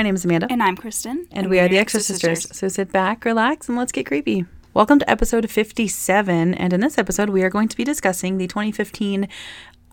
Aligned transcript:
My 0.00 0.04
name 0.04 0.14
is 0.14 0.24
Amanda. 0.24 0.46
And 0.48 0.62
I'm 0.62 0.78
Kristin. 0.78 1.26
And, 1.30 1.50
we 1.50 1.60
are 1.60 1.68
the 1.68 1.76
Extra 1.76 2.00
Sisters. 2.00 2.48
So 2.56 2.68
sit 2.68 2.90
back, 2.90 3.22
relax, 3.26 3.68
and 3.68 3.76
let's 3.76 3.92
get 3.92 4.06
creepy. 4.06 4.46
Welcome 4.72 4.98
to 4.98 5.10
episode 5.10 5.50
57. 5.50 6.54
And 6.54 6.72
in 6.72 6.80
this 6.80 6.96
episode, 6.96 7.28
we 7.28 7.42
are 7.42 7.50
going 7.50 7.68
to 7.68 7.76
be 7.76 7.84
discussing 7.84 8.38
the 8.38 8.46
2015, 8.46 9.28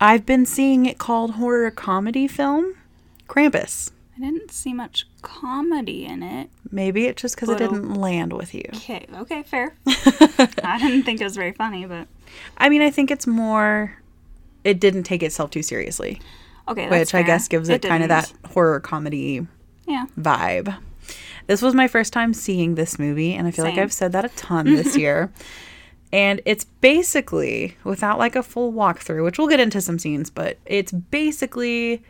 I've 0.00 0.24
been 0.24 0.46
seeing 0.46 0.86
it 0.86 0.96
called 0.96 1.32
horror 1.32 1.70
comedy 1.70 2.26
film, 2.26 2.74
Krampus. 3.28 3.90
I 4.16 4.20
didn't 4.20 4.50
see 4.50 4.72
much 4.72 5.06
comedy 5.20 6.06
in 6.06 6.22
it. 6.22 6.48
Maybe 6.70 7.04
it's 7.04 7.20
just 7.20 7.36
because 7.36 7.50
it 7.50 7.58
didn't 7.58 7.92
land 7.92 8.32
with 8.32 8.54
you. 8.54 8.64
Okay, 8.76 9.04
okay, 9.14 9.42
fair. 9.42 9.76
I 9.86 10.78
didn't 10.80 11.02
think 11.02 11.20
it 11.20 11.24
was 11.24 11.36
very 11.36 11.52
funny, 11.52 11.84
but 11.84 12.08
I 12.56 12.70
mean, 12.70 12.80
I 12.80 12.90
think 12.90 13.10
it's 13.10 13.26
more, 13.26 13.98
it 14.64 14.80
didn't 14.80 15.02
take 15.02 15.22
itself 15.22 15.50
too 15.50 15.62
seriously, 15.62 16.18
okay, 16.66 16.88
that's 16.88 17.12
which 17.12 17.14
I 17.14 17.26
guess 17.26 17.46
gives 17.46 17.68
it, 17.68 17.82
kind 17.82 18.02
of 18.02 18.08
that 18.08 18.32
horror 18.46 18.80
comedy 18.80 19.46
Yeah. 19.88 20.06
vibe. 20.18 20.76
This 21.46 21.62
was 21.62 21.74
my 21.74 21.88
first 21.88 22.12
time 22.12 22.34
seeing 22.34 22.74
this 22.74 22.98
movie, 22.98 23.32
and 23.34 23.46
I 23.48 23.50
feel 23.50 23.64
like 23.64 23.78
I've 23.78 23.92
said 23.92 24.12
that 24.12 24.24
a 24.26 24.28
ton 24.30 24.66
this 24.76 24.96
year. 24.96 25.32
And 26.12 26.40
it's 26.44 26.64
basically, 26.64 27.76
without 27.84 28.18
like 28.18 28.36
a 28.36 28.42
full 28.42 28.72
walkthrough, 28.72 29.24
which 29.24 29.38
we'll 29.38 29.48
get 29.48 29.60
into 29.60 29.80
some 29.80 29.98
scenes, 29.98 30.30
but 30.30 30.58
it's 30.66 30.92
basically 30.92 32.02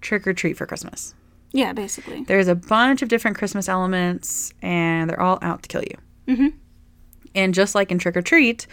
trick 0.00 0.26
or 0.26 0.32
treat 0.32 0.56
for 0.56 0.66
Christmas. 0.66 1.14
Yeah, 1.52 1.72
basically. 1.72 2.22
There's 2.24 2.48
a 2.48 2.54
bunch 2.54 3.02
of 3.02 3.08
different 3.08 3.36
Christmas 3.36 3.68
elements, 3.68 4.52
and 4.62 5.10
they're 5.10 5.20
all 5.20 5.38
out 5.42 5.62
to 5.64 5.68
kill 5.68 5.82
you. 5.82 5.96
Mhm. 6.34 6.52
And 7.34 7.52
just 7.54 7.74
like 7.74 7.90
in 7.90 7.98
trick 7.98 8.16
or 8.16 8.22
treat, 8.22 8.66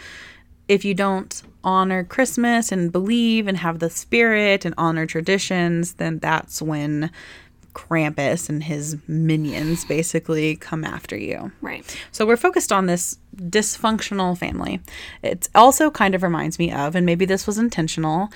if 0.68 0.84
you 0.84 0.94
don't 0.94 1.42
honor 1.64 2.04
Christmas 2.04 2.70
and 2.72 2.92
believe 2.92 3.46
and 3.46 3.58
have 3.58 3.78
the 3.78 3.90
spirit 3.90 4.64
and 4.64 4.74
honor 4.78 5.06
traditions, 5.06 5.94
then 5.94 6.18
that's 6.18 6.60
when 6.62 7.10
Krampus 7.78 8.48
and 8.48 8.64
his 8.64 8.96
minions 9.06 9.84
basically 9.84 10.56
come 10.56 10.84
after 10.84 11.16
you. 11.16 11.52
Right. 11.60 11.84
So 12.10 12.26
we're 12.26 12.36
focused 12.36 12.72
on 12.72 12.86
this 12.86 13.18
dysfunctional 13.36 14.36
family. 14.36 14.80
It 15.22 15.48
also 15.54 15.90
kind 15.90 16.14
of 16.16 16.22
reminds 16.24 16.58
me 16.58 16.72
of, 16.72 16.96
and 16.96 17.06
maybe 17.06 17.24
this 17.24 17.46
was 17.46 17.56
intentional, 17.56 18.30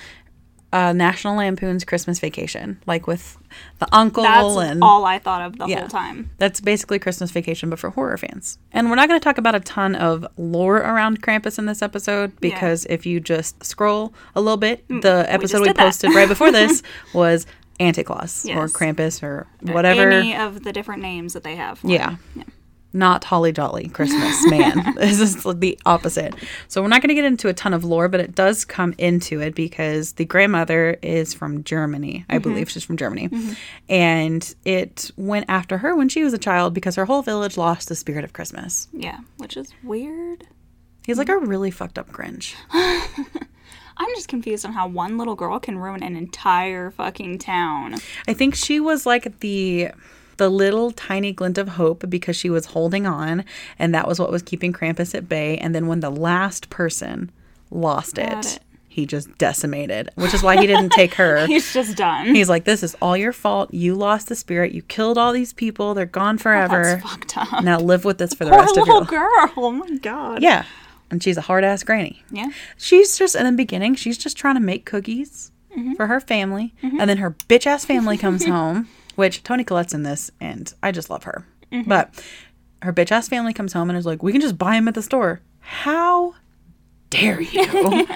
uh, 0.71 0.93
National 0.93 1.35
Lampoon's 1.35 1.83
Christmas 1.83 2.19
Vacation, 2.19 2.81
like 2.87 3.05
with 3.05 3.37
the 3.79 3.87
uncle 3.91 4.23
That's 4.23 4.55
and 4.71 4.81
all 4.81 5.03
I 5.05 5.19
thought 5.19 5.41
of 5.41 5.57
the 5.59 5.67
Yeah. 5.67 5.81
whole 5.81 5.87
time. 5.89 6.31
that's 6.37 6.59
basically 6.61 6.97
Christmas 6.99 7.29
Vacation, 7.31 7.69
but 7.69 7.77
for 7.79 7.89
horror 7.91 8.17
fans. 8.17 8.57
And 8.71 8.89
we're 8.89 8.95
not 8.95 9.07
going 9.09 9.19
to 9.19 9.23
talk 9.23 9.37
about 9.37 9.53
a 9.55 9.59
ton 9.59 9.93
of 9.93 10.25
lore 10.37 10.77
around 10.77 11.21
Krampus 11.21 11.59
in 11.59 11.65
this 11.67 11.81
episode 11.83 12.39
because 12.39 12.87
if 12.89 13.05
you 13.05 13.19
just 13.19 13.63
scroll 13.63 14.13
a 14.35 14.41
little 14.41 14.57
bit, 14.57 14.83
the 14.87 15.25
episode 15.27 15.61
we, 15.61 15.67
Mm, 15.67 15.77
posted 15.77 16.13
right 16.15 16.29
before 16.29 16.51
this 16.51 16.81
was 17.13 17.45
Anticlaus 17.79 18.45
or 18.45 18.47
Yes. 18.47 18.73
Krampus 18.73 19.23
or 19.23 19.47
whatever. 19.61 20.09
Any 20.09 20.35
of 20.35 20.63
the 20.63 20.73
different 20.73 21.01
names 21.01 21.33
that 21.33 21.43
they 21.43 21.55
have. 21.55 21.79
Yeah. 21.83 22.17
Yeah. 22.35 22.43
Not 22.95 23.23
Holly 23.23 23.51
Jolly 23.51 23.87
Christmas 23.89 24.45
man. 24.51 24.93
this 24.95 25.19
is 25.19 25.43
the 25.43 25.79
opposite. 25.83 26.35
So 26.67 26.79
we're 26.81 26.89
not 26.89 27.01
going 27.01 27.09
to 27.09 27.15
get 27.15 27.25
into 27.25 27.47
a 27.49 27.53
ton 27.53 27.73
of 27.73 27.83
lore, 27.83 28.07
but 28.07 28.19
it 28.19 28.35
does 28.35 28.65
come 28.65 28.93
into 28.99 29.41
it 29.41 29.55
because 29.55 30.13
the 30.13 30.25
grandmother 30.25 30.97
is 31.01 31.33
from 31.33 31.63
Germany. 31.63 32.23
I 32.29 32.35
mm-hmm. 32.35 32.43
believe 32.43 32.69
she's 32.69 32.83
from 32.83 32.97
Germany. 32.97 33.29
Mm-hmm. 33.29 33.53
And 33.89 34.55
it 34.63 35.09
went 35.17 35.45
after 35.49 35.79
her 35.79 35.95
when 35.95 36.07
she 36.07 36.23
was 36.23 36.33
a 36.33 36.37
child 36.37 36.75
because 36.75 36.95
her 36.95 37.05
whole 37.05 37.23
village 37.23 37.57
lost 37.57 37.89
the 37.89 37.95
spirit 37.95 38.23
of 38.23 38.33
Christmas. 38.33 38.87
Yeah, 38.93 39.21
which 39.37 39.57
is 39.57 39.73
weird. 39.83 40.47
He's 41.05 41.17
like 41.17 41.27
mm. 41.27 41.41
a 41.41 41.45
really 41.45 41.71
fucked 41.71 41.97
up 41.97 42.11
Grinch. 42.11 42.53
I'm 43.97 44.09
just 44.15 44.27
confused 44.27 44.65
on 44.65 44.73
how 44.73 44.87
one 44.87 45.17
little 45.17 45.35
girl 45.35 45.59
can 45.59 45.77
ruin 45.77 46.03
an 46.03 46.15
entire 46.15 46.91
fucking 46.91 47.39
town. 47.39 47.95
I 48.27 48.33
think 48.33 48.55
she 48.55 48.79
was 48.79 49.05
like 49.05 49.39
the 49.39 49.89
the 50.37 50.49
little 50.49 50.91
tiny 50.91 51.31
glint 51.31 51.59
of 51.59 51.69
hope 51.69 52.09
because 52.09 52.35
she 52.35 52.49
was 52.49 52.65
holding 52.67 53.05
on 53.05 53.45
and 53.77 53.93
that 53.93 54.07
was 54.07 54.19
what 54.19 54.31
was 54.31 54.41
keeping 54.41 54.73
Krampus 54.73 55.13
at 55.13 55.29
bay 55.29 55.57
and 55.59 55.75
then 55.75 55.85
when 55.85 55.99
the 55.99 56.09
last 56.09 56.71
person 56.71 57.31
lost 57.69 58.17
it, 58.17 58.33
it. 58.45 58.59
he 58.89 59.05
just 59.05 59.35
decimated, 59.37 60.09
which 60.15 60.33
is 60.33 60.41
why 60.41 60.59
he 60.59 60.65
didn't 60.65 60.89
take 60.91 61.13
her. 61.13 61.45
He's 61.53 61.71
just 61.71 61.95
done. 61.95 62.33
He's 62.33 62.49
like 62.49 62.63
this 62.65 62.81
is 62.81 62.95
all 62.99 63.15
your 63.15 63.31
fault. 63.31 63.71
You 63.73 63.93
lost 63.93 64.27
the 64.27 64.35
spirit. 64.35 64.71
You 64.71 64.81
killed 64.81 65.19
all 65.19 65.33
these 65.33 65.53
people. 65.53 65.93
They're 65.93 66.05
gone 66.07 66.37
forever. 66.45 66.83
That's 66.99 67.03
fucked 67.03 67.37
up. 67.37 67.63
Now 67.63 67.79
live 67.79 68.03
with 68.03 68.17
this 68.17 68.33
for 68.33 68.43
the 68.45 68.51
Poor 68.51 68.59
rest 68.61 68.71
of 68.75 68.87
your 68.87 69.01
little 69.01 69.01
life. 69.01 69.09
girl. 69.09 69.53
Oh 69.57 69.71
my 69.71 69.97
god. 69.97 70.41
Yeah. 70.41 70.65
And 71.11 71.21
she's 71.21 71.37
a 71.37 71.41
hard 71.41 71.63
ass 71.63 71.83
granny. 71.83 72.23
Yeah. 72.31 72.49
She's 72.77 73.17
just 73.17 73.35
in 73.35 73.45
the 73.45 73.51
beginning, 73.51 73.95
she's 73.95 74.17
just 74.17 74.35
trying 74.37 74.55
to 74.55 74.61
make 74.61 74.85
cookies 74.85 75.49
Mm-hmm. 75.75 75.93
for 75.95 76.05
her 76.05 76.19
family. 76.19 76.71
And 76.83 77.09
then 77.09 77.17
her 77.17 77.31
bitch 77.31 77.65
ass 77.65 77.83
family 77.83 78.15
comes 78.15 78.45
home, 78.45 78.87
which 79.15 79.41
Toni 79.41 79.63
Collette's 79.63 79.91
in 79.95 80.03
this, 80.03 80.29
and 80.39 80.71
I 80.83 80.91
just 80.91 81.09
love 81.09 81.23
her. 81.23 81.47
Mm-hmm. 81.71 81.89
But 81.89 82.23
her 82.83 82.93
bitch 82.93 83.11
ass 83.11 83.27
family 83.27 83.53
comes 83.53 83.73
home 83.73 83.89
and 83.89 83.97
is 83.97 84.05
like, 84.05 84.21
we 84.21 84.31
can 84.31 84.39
just 84.39 84.55
buy 84.59 84.75
him 84.75 84.87
at 84.87 84.93
the 84.93 85.01
store. 85.01 85.41
How 85.61 86.35
dare 87.09 87.41
you? 87.41 87.65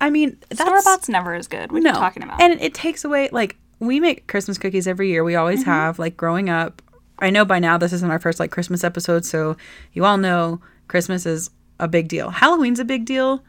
I 0.00 0.10
mean, 0.10 0.36
that's 0.48 0.60
Store 0.60 0.82
bought's 0.82 1.08
never 1.08 1.32
as 1.34 1.46
good. 1.48 1.70
What 1.72 1.84
are 1.84 1.86
you 1.88 1.92
talking 1.94 2.22
about? 2.24 2.40
and 2.40 2.60
it 2.60 2.74
takes 2.74 3.04
away 3.04 3.28
like 3.32 3.56
we 3.78 4.00
make 4.00 4.26
Christmas 4.26 4.58
cookies 4.58 4.88
every 4.88 5.08
year. 5.10 5.22
We 5.22 5.36
always 5.36 5.60
Mm-hmm. 5.60 5.70
have 5.70 5.98
like 6.00 6.16
growing 6.16 6.48
up. 6.50 6.82
I 7.20 7.30
know 7.30 7.44
by 7.44 7.58
now 7.60 7.78
this 7.78 7.92
isn't 7.92 8.10
our 8.10 8.18
first 8.18 8.40
like 8.40 8.50
Christmas 8.50 8.82
episode, 8.84 9.24
so 9.24 9.56
you 9.92 10.04
all 10.04 10.18
know 10.18 10.60
Christmas 10.88 11.26
is 11.26 11.50
a 11.80 11.88
big 11.88 12.08
deal. 12.08 12.30
Halloween's 12.30 12.80
a 12.80 12.84
big 12.84 13.04
deal. 13.04 13.42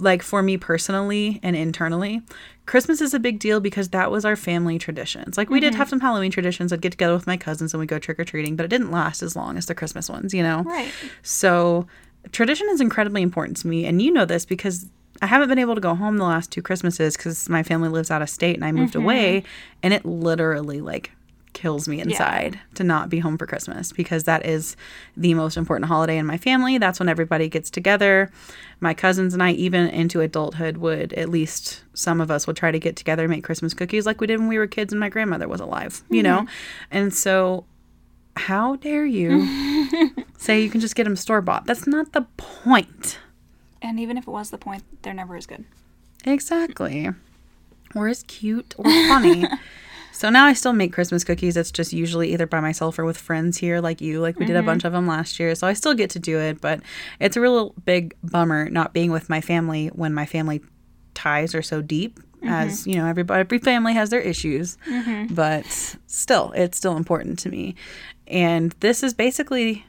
Like 0.00 0.22
for 0.22 0.42
me 0.44 0.56
personally 0.56 1.40
and 1.42 1.56
internally, 1.56 2.22
Christmas 2.66 3.00
is 3.00 3.14
a 3.14 3.18
big 3.18 3.40
deal 3.40 3.58
because 3.58 3.88
that 3.88 4.12
was 4.12 4.24
our 4.24 4.36
family 4.36 4.78
traditions. 4.78 5.36
Like 5.36 5.50
we 5.50 5.58
did 5.58 5.72
Mm-hmm. 5.72 5.78
have 5.78 5.88
some 5.88 5.98
Halloween 6.00 6.30
traditions. 6.30 6.72
I'd 6.72 6.80
get 6.80 6.92
together 6.92 7.14
with 7.14 7.26
my 7.26 7.36
cousins 7.36 7.74
and 7.74 7.80
we'd 7.80 7.88
go 7.88 7.98
trick 7.98 8.20
or 8.20 8.24
treating, 8.24 8.54
but 8.54 8.62
it 8.64 8.68
didn't 8.68 8.92
last 8.92 9.22
as 9.22 9.34
long 9.34 9.56
as 9.58 9.66
the 9.66 9.74
Christmas 9.74 10.08
ones, 10.08 10.32
you 10.32 10.42
know? 10.44 10.62
right. 10.62 10.92
So 11.22 11.88
tradition 12.30 12.68
is 12.70 12.80
incredibly 12.80 13.22
important 13.22 13.56
to 13.58 13.66
me, 13.66 13.86
and 13.86 14.00
you 14.00 14.12
know 14.12 14.24
this 14.24 14.44
because 14.44 14.86
I 15.20 15.26
haven't 15.26 15.48
been 15.48 15.58
able 15.58 15.74
to 15.74 15.80
go 15.80 15.96
home 15.96 16.18
the 16.18 16.24
last 16.24 16.52
two 16.52 16.62
Christmases 16.62 17.16
because 17.16 17.48
my 17.48 17.64
family 17.64 17.88
lives 17.88 18.08
out 18.08 18.22
of 18.22 18.30
state 18.30 18.54
and 18.54 18.64
I 18.64 18.70
moved 18.70 18.94
away, 18.94 19.42
and 19.82 19.92
it 19.92 20.04
literally 20.04 20.80
like 20.80 21.10
kills 21.52 21.88
me 21.88 22.00
inside 22.00 22.58
to 22.74 22.84
not 22.84 23.08
be 23.08 23.18
home 23.18 23.38
for 23.38 23.46
Christmas 23.46 23.92
because 23.92 24.24
that 24.24 24.46
is 24.46 24.76
the 25.16 25.34
most 25.34 25.56
important 25.56 25.88
holiday 25.88 26.18
in 26.18 26.26
my 26.26 26.36
family. 26.36 26.78
That's 26.78 26.98
when 26.98 27.08
everybody 27.08 27.48
gets 27.48 27.70
together. 27.70 28.30
My 28.80 28.94
cousins 28.94 29.34
and 29.34 29.42
I, 29.42 29.52
even 29.52 29.88
into 29.88 30.20
adulthood, 30.20 30.76
would 30.78 31.12
at 31.14 31.28
least 31.28 31.82
some 31.94 32.20
of 32.20 32.30
us 32.30 32.46
would 32.46 32.56
try 32.56 32.70
to 32.70 32.78
get 32.78 32.96
together 32.96 33.24
and 33.24 33.30
make 33.30 33.44
Christmas 33.44 33.74
cookies 33.74 34.06
like 34.06 34.20
we 34.20 34.26
did 34.26 34.38
when 34.38 34.48
we 34.48 34.58
were 34.58 34.66
kids 34.66 34.92
and 34.92 35.00
my 35.00 35.08
grandmother 35.08 35.48
was 35.48 35.60
alive, 35.60 36.02
you 36.08 36.22
know? 36.22 36.40
Mm-hmm. 36.40 36.48
And 36.90 37.14
so 37.14 37.64
how 38.36 38.76
dare 38.76 39.04
you 39.04 39.46
say 40.38 40.62
you 40.62 40.70
can 40.70 40.80
just 40.80 40.94
get 40.94 41.04
them 41.04 41.16
store 41.16 41.40
bought? 41.40 41.66
That's 41.66 41.86
not 41.86 42.12
the 42.12 42.22
point. 42.36 43.18
And 43.82 43.98
even 44.00 44.16
if 44.16 44.26
it 44.26 44.30
was 44.30 44.50
the 44.50 44.58
point, 44.58 44.84
they're 45.02 45.14
never 45.14 45.36
as 45.36 45.46
good. 45.46 45.64
Exactly. 46.24 47.10
Or 47.94 48.08
as 48.08 48.22
cute 48.24 48.74
or 48.76 48.84
funny. 48.84 49.46
so 50.18 50.30
now 50.30 50.46
I 50.46 50.52
still 50.52 50.72
make 50.72 50.92
Christmas 50.92 51.22
cookies. 51.22 51.56
It's 51.56 51.70
just 51.70 51.92
usually 51.92 52.32
either 52.32 52.44
by 52.44 52.58
myself 52.58 52.98
or 52.98 53.04
with 53.04 53.16
friends 53.16 53.56
here, 53.56 53.80
like 53.80 54.00
you. 54.00 54.20
Like 54.20 54.36
we 54.36 54.46
did 54.46 54.56
a 54.56 54.58
mm-hmm. 54.58 54.66
bunch 54.66 54.84
of 54.84 54.92
them 54.92 55.06
last 55.06 55.38
year. 55.38 55.54
So 55.54 55.64
I 55.64 55.74
still 55.74 55.94
get 55.94 56.10
to 56.10 56.18
do 56.18 56.40
it, 56.40 56.60
but 56.60 56.80
it's 57.20 57.36
a 57.36 57.40
real 57.40 57.72
big 57.84 58.16
bummer 58.24 58.68
not 58.68 58.92
being 58.92 59.12
with 59.12 59.30
my 59.30 59.40
family 59.40 59.86
when 59.94 60.12
my 60.12 60.26
family 60.26 60.60
ties 61.14 61.54
are 61.54 61.62
so 61.62 61.82
deep. 61.82 62.18
As 62.42 62.80
mm-hmm. 62.80 62.90
you 62.90 62.96
know, 62.96 63.06
everybody, 63.06 63.38
every 63.38 63.60
family 63.60 63.92
has 63.92 64.10
their 64.10 64.20
issues, 64.20 64.76
mm-hmm. 64.90 65.32
but 65.32 65.64
still, 66.08 66.50
it's 66.56 66.76
still 66.76 66.96
important 66.96 67.38
to 67.40 67.48
me. 67.48 67.76
And 68.26 68.74
this 68.80 69.04
is 69.04 69.14
basically 69.14 69.86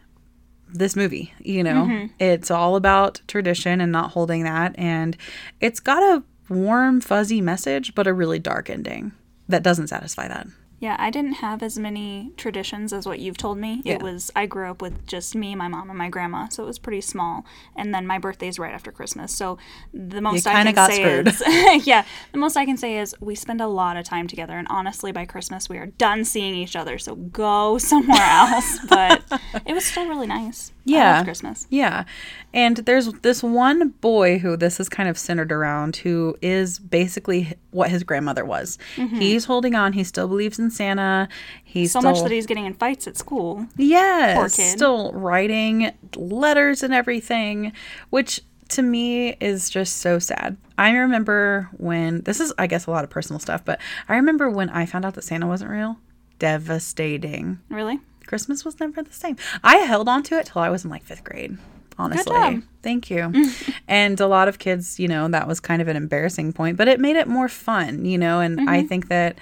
this 0.71 0.95
movie 0.95 1.33
you 1.39 1.63
know 1.63 2.07
it's 2.19 2.51
all 2.51 2.75
about 2.75 3.21
tradition 3.27 3.81
and 3.81 3.91
not 3.91 4.11
holding 4.11 4.43
that 4.43 4.75
and 4.77 5.17
it's 5.59 5.79
got 5.79 6.03
a 6.03 6.23
warm 6.47 7.01
fuzzy 7.01 7.41
message 7.41 7.95
but 7.95 8.05
a 8.05 8.13
really 8.13 8.37
dark 8.37 8.69
ending 8.69 9.11
that 9.49 9.63
doesn't 9.63 9.87
satisfy 9.87 10.27
that 10.27 10.47
Yeah, 10.81 10.95
I 10.97 11.09
didn't 11.09 11.33
have 11.43 11.61
as 11.61 11.77
many 11.77 12.31
traditions 12.37 12.93
as 12.93 13.05
what 13.05 13.19
you've 13.19 13.35
told 13.37 13.57
me. 13.57 13.81
Yeah. 13.83 13.95
It 13.95 14.01
was 14.01 14.31
I 14.33 14.45
grew 14.45 14.69
up 14.71 14.81
with 14.81 15.05
just 15.05 15.35
me, 15.35 15.53
my 15.53 15.67
mom, 15.67 15.89
and 15.89 15.97
my 15.97 16.07
grandma, 16.09 16.47
so 16.49 16.63
it 16.63 16.67
was 16.67 16.79
pretty 16.79 17.01
small. 17.01 17.43
And 17.75 17.93
then 17.93 18.07
my 18.07 18.17
birthday's 18.17 18.57
right 18.57 18.73
after 18.73 18.89
Christmas, 18.91 19.33
so 19.35 19.57
the 19.93 20.21
most 20.21 20.47
I 20.47 20.63
can 20.63 20.73
got 20.73 20.89
say 20.91 21.01
screwed. 21.01 21.27
is 21.27 21.43
yeah, 21.85 22.05
the 22.31 22.37
most 22.39 22.55
I 22.55 22.63
can 22.65 22.77
say 22.77 22.97
is 22.97 23.13
we 23.19 23.35
spend 23.35 23.59
a 23.59 23.67
lot 23.67 23.97
of 23.97 24.05
time 24.05 24.27
together. 24.27 24.57
And 24.57 24.67
honestly, 24.69 25.11
by 25.11 25.25
Christmas 25.25 25.67
we 25.67 25.77
are 25.77 25.87
done 25.87 26.23
seeing 26.23 26.55
each 26.55 26.77
other, 26.77 26.97
so 26.97 27.15
go 27.15 27.77
somewhere 27.91 28.21
else. 28.43 28.79
but 28.87 29.21
it 29.65 29.73
was 29.73 29.83
still 29.85 30.07
really 30.07 30.27
nice. 30.27 30.71
Yeah. 30.85 31.23
Christmas. 31.25 31.67
Yeah. 31.69 32.05
And 32.53 32.77
there's 32.77 33.11
this 33.21 33.43
one 33.43 33.89
boy 34.01 34.39
who 34.39 34.57
this 34.57 34.79
is 34.79 34.89
kind 34.89 35.07
of 35.07 35.17
centered 35.17 35.51
around 35.51 35.97
who 35.97 36.35
is 36.41 36.79
basically 36.79 37.53
what 37.71 37.89
his 37.91 38.03
grandmother 38.03 38.43
was. 38.43 38.79
Mm-hmm. 38.95 39.17
He's 39.17 39.45
holding 39.45 39.75
on. 39.75 39.93
He 39.93 40.03
still 40.03 40.27
believes 40.27 40.57
in 40.57 40.71
Santa. 40.71 41.29
He's 41.63 41.91
So 41.91 41.99
still, 41.99 42.11
much 42.11 42.23
that 42.23 42.31
he's 42.31 42.47
getting 42.47 42.65
in 42.65 42.73
fights 42.73 43.05
at 43.07 43.17
school. 43.17 43.67
Yes. 43.77 44.35
Poor 44.35 44.49
kid. 44.49 44.71
Still 44.71 45.11
writing 45.13 45.91
letters 46.15 46.81
and 46.81 46.93
everything, 46.93 47.71
which 48.09 48.41
to 48.69 48.81
me 48.81 49.35
is 49.39 49.69
just 49.69 49.97
so 49.97 50.17
sad. 50.19 50.57
I 50.77 50.91
remember 50.91 51.69
when 51.77 52.21
this 52.21 52.39
is 52.39 52.53
I 52.57 52.65
guess 52.67 52.85
a 52.87 52.91
lot 52.91 53.03
of 53.03 53.09
personal 53.09 53.39
stuff, 53.39 53.63
but 53.63 53.79
I 54.07 54.15
remember 54.15 54.49
when 54.49 54.69
I 54.69 54.85
found 54.87 55.05
out 55.05 55.13
that 55.15 55.23
Santa 55.23 55.45
wasn't 55.47 55.71
real. 55.71 55.97
devastating. 56.39 57.59
Really? 57.69 57.99
Christmas 58.27 58.63
was 58.63 58.79
never 58.79 59.01
the 59.01 59.13
same. 59.13 59.37
I 59.63 59.77
held 59.77 60.07
on 60.07 60.23
to 60.23 60.37
it 60.39 60.47
till 60.47 60.61
I 60.61 60.69
was 60.69 60.83
in 60.83 60.89
like 60.91 61.03
fifth 61.03 61.23
grade. 61.23 61.57
Honestly, 61.99 62.61
thank 62.81 63.09
you. 63.09 63.33
and 63.87 64.19
a 64.21 64.27
lot 64.27 64.47
of 64.47 64.57
kids, 64.57 64.99
you 64.99 65.07
know, 65.09 65.27
that 65.27 65.49
was 65.49 65.59
kind 65.59 65.81
of 65.81 65.89
an 65.89 65.97
embarrassing 65.97 66.53
point, 66.53 66.77
but 66.77 66.87
it 66.87 66.97
made 66.99 67.17
it 67.17 67.27
more 67.27 67.49
fun, 67.49 68.05
you 68.05 68.17
know. 68.17 68.39
And 68.39 68.69
I 68.69 68.79
mm-hmm. 68.79 68.87
think 68.87 69.09
that 69.09 69.37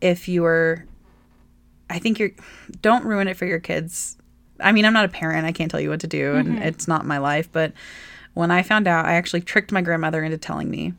if 0.00 0.26
you 0.28 0.42
were, 0.42 0.84
I 1.88 2.00
think 2.00 2.18
you're, 2.18 2.32
don't 2.82 3.04
ruin 3.04 3.28
it 3.28 3.36
for 3.36 3.46
your 3.46 3.60
kids. 3.60 4.16
I 4.58 4.72
mean, 4.72 4.84
I'm 4.84 4.92
not 4.92 5.04
a 5.04 5.08
parent. 5.08 5.46
I 5.46 5.52
can't 5.52 5.70
tell 5.70 5.80
you 5.80 5.88
what 5.88 6.00
to 6.00 6.08
do, 6.08 6.34
and 6.34 6.48
mm-hmm. 6.48 6.62
it's 6.62 6.88
not 6.88 7.06
my 7.06 7.18
life. 7.18 7.48
But 7.50 7.72
when 8.34 8.50
I 8.50 8.62
found 8.62 8.88
out, 8.88 9.06
I 9.06 9.12
actually 9.12 9.42
tricked 9.42 9.70
my 9.70 9.80
grandmother 9.80 10.24
into 10.24 10.36
telling 10.36 10.68
me 10.68 10.94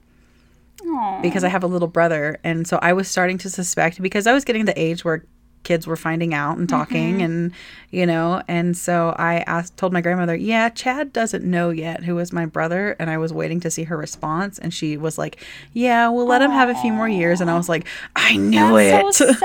Aw. 0.86 1.22
because 1.22 1.44
I 1.44 1.50
have 1.50 1.64
a 1.64 1.68
little 1.68 1.90
brother. 1.90 2.40
And 2.44 2.66
so 2.66 2.80
I 2.82 2.94
was 2.94 3.10
starting 3.10 3.38
to 3.40 3.50
suspect 3.50 4.02
because 4.02 4.28
I 4.28 4.34
was 4.34 4.46
getting 4.46 4.66
the 4.66 4.80
age 4.80 5.04
where 5.04 5.26
kids 5.64 5.88
were 5.88 5.96
finding 5.96 6.34
out 6.34 6.58
and 6.58 6.68
talking 6.68 7.16
mm-hmm. 7.16 7.22
and 7.22 7.54
you 7.92 8.06
know 8.06 8.42
and 8.48 8.76
so 8.76 9.16
I 9.18 9.40
asked 9.48 9.78
told 9.78 9.94
my 9.94 10.02
grandmother 10.02 10.36
yeah 10.36 10.70
Chad 10.70 11.14
doesn't 11.14 11.44
know 11.44 11.70
yet 11.70 12.04
who 12.04 12.16
was 12.16 12.32
my 12.32 12.46
brother 12.46 12.96
and 13.00 13.10
I 13.10 13.18
was 13.18 13.32
waiting 13.32 13.60
to 13.62 13.72
see 13.72 13.84
her 13.84 13.98
response 13.98 14.58
and 14.58 14.74
she 14.74 14.98
was 14.98 15.18
like 15.18 15.38
yeah 15.74 16.10
we'll 16.10 16.26
let 16.26 16.42
him 16.42 16.52
have 16.52 16.70
a 16.70 16.76
few 16.76 16.94
more 16.94 17.10
years 17.10 17.42
and 17.42 17.50
I 17.50 17.58
was 17.58 17.70
like 17.70 17.86
I 18.16 18.38
knew 18.38 18.76
That's 18.76 19.22
it 19.22 19.28
so 19.28 19.34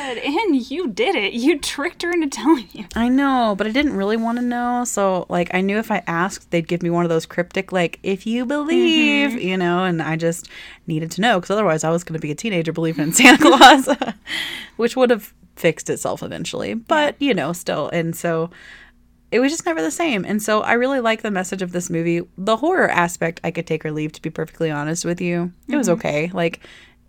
sad. 0.00 0.18
And 0.18 0.70
you 0.70 0.88
did 0.88 1.14
it. 1.14 1.34
You 1.34 1.58
tricked 1.58 2.02
her 2.02 2.10
into 2.10 2.28
telling 2.28 2.68
you. 2.72 2.86
I 2.94 3.08
know, 3.08 3.54
but 3.56 3.66
I 3.66 3.70
didn't 3.70 3.94
really 3.94 4.16
want 4.16 4.38
to 4.38 4.44
know. 4.44 4.84
So, 4.84 5.26
like, 5.28 5.52
I 5.54 5.60
knew 5.60 5.78
if 5.78 5.90
I 5.90 6.02
asked, 6.06 6.50
they'd 6.50 6.66
give 6.66 6.82
me 6.82 6.90
one 6.90 7.04
of 7.04 7.08
those 7.08 7.26
cryptic, 7.26 7.72
like, 7.72 7.98
if 8.02 8.26
you 8.26 8.46
believe, 8.46 9.30
mm-hmm. 9.30 9.38
you 9.38 9.56
know, 9.56 9.84
and 9.84 10.02
I 10.02 10.16
just 10.16 10.48
needed 10.86 11.10
to 11.12 11.20
know 11.20 11.38
because 11.38 11.50
otherwise 11.50 11.84
I 11.84 11.90
was 11.90 12.04
going 12.04 12.18
to 12.18 12.20
be 12.20 12.30
a 12.30 12.34
teenager 12.34 12.72
believing 12.72 13.04
in 13.04 13.12
Santa 13.12 13.38
Claus, 13.56 13.88
which 14.76 14.96
would 14.96 15.10
have 15.10 15.32
fixed 15.60 15.90
itself 15.90 16.22
eventually. 16.22 16.74
But, 16.74 17.16
you 17.20 17.34
know, 17.34 17.52
still. 17.52 17.88
And 17.90 18.16
so 18.16 18.50
it 19.30 19.40
was 19.40 19.52
just 19.52 19.66
never 19.66 19.82
the 19.82 19.90
same. 19.90 20.24
And 20.24 20.42
so 20.42 20.62
I 20.62 20.72
really 20.72 21.00
like 21.00 21.22
the 21.22 21.30
message 21.30 21.62
of 21.62 21.72
this 21.72 21.90
movie. 21.90 22.22
The 22.36 22.56
horror 22.56 22.90
aspect, 22.90 23.40
I 23.44 23.50
could 23.50 23.66
take 23.66 23.84
or 23.84 23.92
leave, 23.92 24.12
to 24.12 24.22
be 24.22 24.30
perfectly 24.30 24.70
honest 24.70 25.04
with 25.04 25.20
you. 25.20 25.52
It 25.68 25.76
was 25.76 25.88
mm-hmm. 25.88 25.98
okay. 25.98 26.30
Like, 26.32 26.60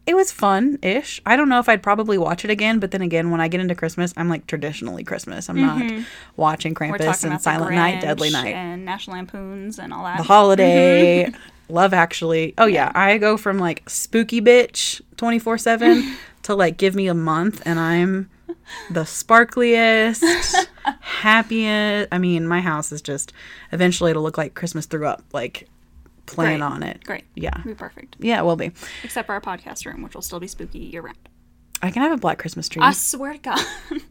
it 0.06 0.16
was 0.16 0.32
fun 0.32 0.80
ish. 0.82 1.22
I 1.26 1.36
don't 1.36 1.48
know 1.48 1.60
if 1.60 1.70
I'd 1.70 1.84
probably 1.84 2.18
watch 2.18 2.44
it 2.44 2.52
again, 2.52 2.80
but 2.80 2.92
then 2.92 3.02
again, 3.02 3.30
when 3.32 3.40
I 3.40 3.48
get 3.48 3.62
into 3.62 3.76
Christmas, 3.76 4.14
I'm 4.18 4.30
like 4.30 4.48
traditionally 4.48 5.04
Christmas. 5.04 5.50
I'm 5.50 5.62
not 5.62 5.78
mm-hmm. 5.78 6.04
watching 6.36 6.74
Krampus 6.74 7.24
and 7.24 7.40
Silent 7.40 7.76
Night, 7.76 8.02
Deadly 8.02 8.32
Night, 8.32 8.56
and 8.56 8.84
National 8.84 9.18
Lampoons 9.18 9.78
and 9.78 9.94
all 9.94 10.04
that. 10.04 10.18
The 10.18 10.24
Holiday, 10.24 11.26
mm-hmm. 11.26 11.42
Love 11.74 11.94
Actually. 11.94 12.54
Oh, 12.58 12.66
yeah. 12.66 12.92
I 12.96 13.18
go 13.20 13.38
from 13.38 13.60
like 13.60 13.88
spooky 13.88 14.42
bitch 14.42 15.02
24 15.18 15.58
7 15.60 16.16
to 16.44 16.56
like 16.56 16.78
give 16.78 16.96
me 16.96 17.08
a 17.08 17.14
month 17.14 17.62
and 17.66 17.80
I'm 17.80 18.30
the 18.90 19.02
sparkliest, 19.02 20.24
happiest. 21.02 22.10
I 22.12 22.18
mean, 22.18 22.48
my 22.48 22.62
house 22.62 22.92
is 22.92 23.02
just 23.02 23.34
eventually 23.72 24.12
it'll 24.12 24.24
look 24.24 24.38
like 24.38 24.54
Christmas 24.54 24.86
threw 24.86 25.06
up. 25.06 25.24
Like, 25.34 25.68
plan 26.26 26.60
Great. 26.60 26.66
on 26.66 26.84
it. 26.84 27.04
Great. 27.04 27.24
Yeah. 27.36 27.52
It'll 27.60 27.70
be 27.72 27.76
perfect. 27.76 28.16
Yeah, 28.20 28.40
it 28.40 28.44
will 28.44 28.56
be. 28.56 28.72
Except 29.04 29.26
for 29.26 29.34
our 29.34 29.42
podcast 29.42 29.86
room, 29.86 30.02
which 30.02 30.16
will 30.16 30.22
still 30.22 30.40
be 30.40 30.48
spooky 30.48 30.80
year 30.80 31.02
round. 31.02 31.18
I 31.82 31.92
can 31.92 32.04
have 32.04 32.12
a 32.12 32.18
black 32.18 32.38
Christmas 32.38 32.70
tree. 32.70 32.82
I 32.82 32.92
swear 32.94 33.34
to 33.34 33.40
God. 33.40 33.60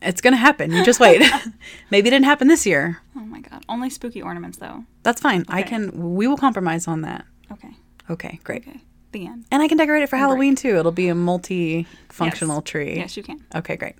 It's 0.00 0.20
gonna 0.20 0.36
happen. 0.36 0.70
You 0.70 0.84
just 0.84 1.00
wait. 1.00 1.20
Maybe 1.90 2.06
it 2.08 2.12
didn't 2.12 2.26
happen 2.26 2.46
this 2.46 2.64
year. 2.64 2.98
oh 3.16 3.20
my 3.20 3.40
God. 3.40 3.64
Only 3.68 3.90
spooky 3.90 4.22
ornaments, 4.22 4.58
though. 4.58 4.84
That's 5.02 5.20
fine. 5.20 5.44
I 5.48 5.62
can. 5.62 6.14
We 6.14 6.28
will 6.28 6.36
compromise 6.36 6.86
on 6.86 7.00
that. 7.02 7.24
Okay. 7.50 7.70
Okay, 8.08 8.38
great. 8.44 8.62
Okay. 8.66 8.80
The 9.12 9.26
end. 9.26 9.46
And 9.50 9.62
I 9.62 9.68
can 9.68 9.78
decorate 9.78 10.02
it 10.02 10.08
for 10.08 10.16
Halloween 10.16 10.54
too. 10.54 10.76
It'll 10.76 10.92
be 10.92 11.08
a 11.08 11.14
multi-functional 11.14 12.56
Yes. 12.56 12.64
tree. 12.64 12.96
Yes, 12.96 13.16
you 13.16 13.22
can. 13.22 13.42
Okay, 13.54 13.76
great. 13.76 13.94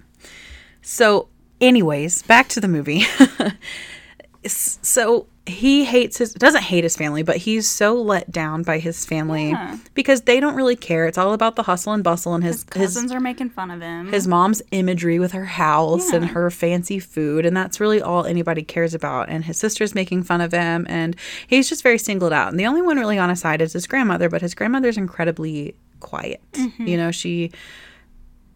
So, 0.82 1.28
anyways, 1.60 2.22
back 2.22 2.48
to 2.48 2.60
the 2.60 2.68
movie. 2.68 3.04
So 4.46 5.26
he 5.48 5.84
hates 5.84 6.18
his 6.18 6.34
doesn't 6.34 6.62
hate 6.62 6.84
his 6.84 6.96
family, 6.96 7.22
but 7.22 7.36
he's 7.38 7.68
so 7.68 7.94
let 7.94 8.30
down 8.30 8.62
by 8.62 8.78
his 8.78 9.04
family 9.04 9.50
Yeah. 9.50 9.76
because 9.94 10.22
they 10.22 10.40
don't 10.40 10.54
really 10.54 10.76
care. 10.76 11.06
It's 11.06 11.18
all 11.18 11.32
about 11.32 11.56
the 11.56 11.62
hustle 11.64 11.92
and 11.92 12.04
bustle 12.04 12.34
and 12.34 12.44
his 12.44 12.56
His 12.56 12.64
cousins 12.64 13.10
are 13.12 13.20
making 13.20 13.50
fun 13.50 13.70
of 13.70 13.80
him. 13.80 14.08
his 14.12 14.28
mom's 14.28 14.62
imagery 14.70 15.18
with 15.18 15.32
her 15.32 15.46
house 15.46 16.12
and 16.12 16.26
her 16.26 16.50
fancy 16.50 16.98
food 16.98 17.46
and 17.46 17.56
that's 17.56 17.80
really 17.80 18.00
all 18.00 18.24
anybody 18.26 18.62
cares 18.62 18.94
about 18.94 19.28
and 19.28 19.44
his 19.44 19.56
sister's 19.56 19.94
making 19.94 20.22
fun 20.22 20.40
of 20.40 20.52
him 20.52 20.86
and 20.88 21.16
he's 21.46 21.68
just 21.68 21.82
very 21.82 21.98
singled 21.98 22.32
out 22.32 22.48
and 22.50 22.60
the 22.60 22.66
only 22.66 22.82
one 22.82 22.96
really 22.98 23.18
on 23.18 23.28
his 23.30 23.40
side 23.40 23.60
is 23.62 23.72
his 23.72 23.86
grandmother 23.86 24.28
but 24.28 24.40
his 24.42 24.54
grandmother's 24.54 24.96
incredibly 24.96 25.74
quiet 26.00 26.40
mm-hmm. 26.52 26.86
you 26.86 26.96
know 26.96 27.10
she 27.10 27.50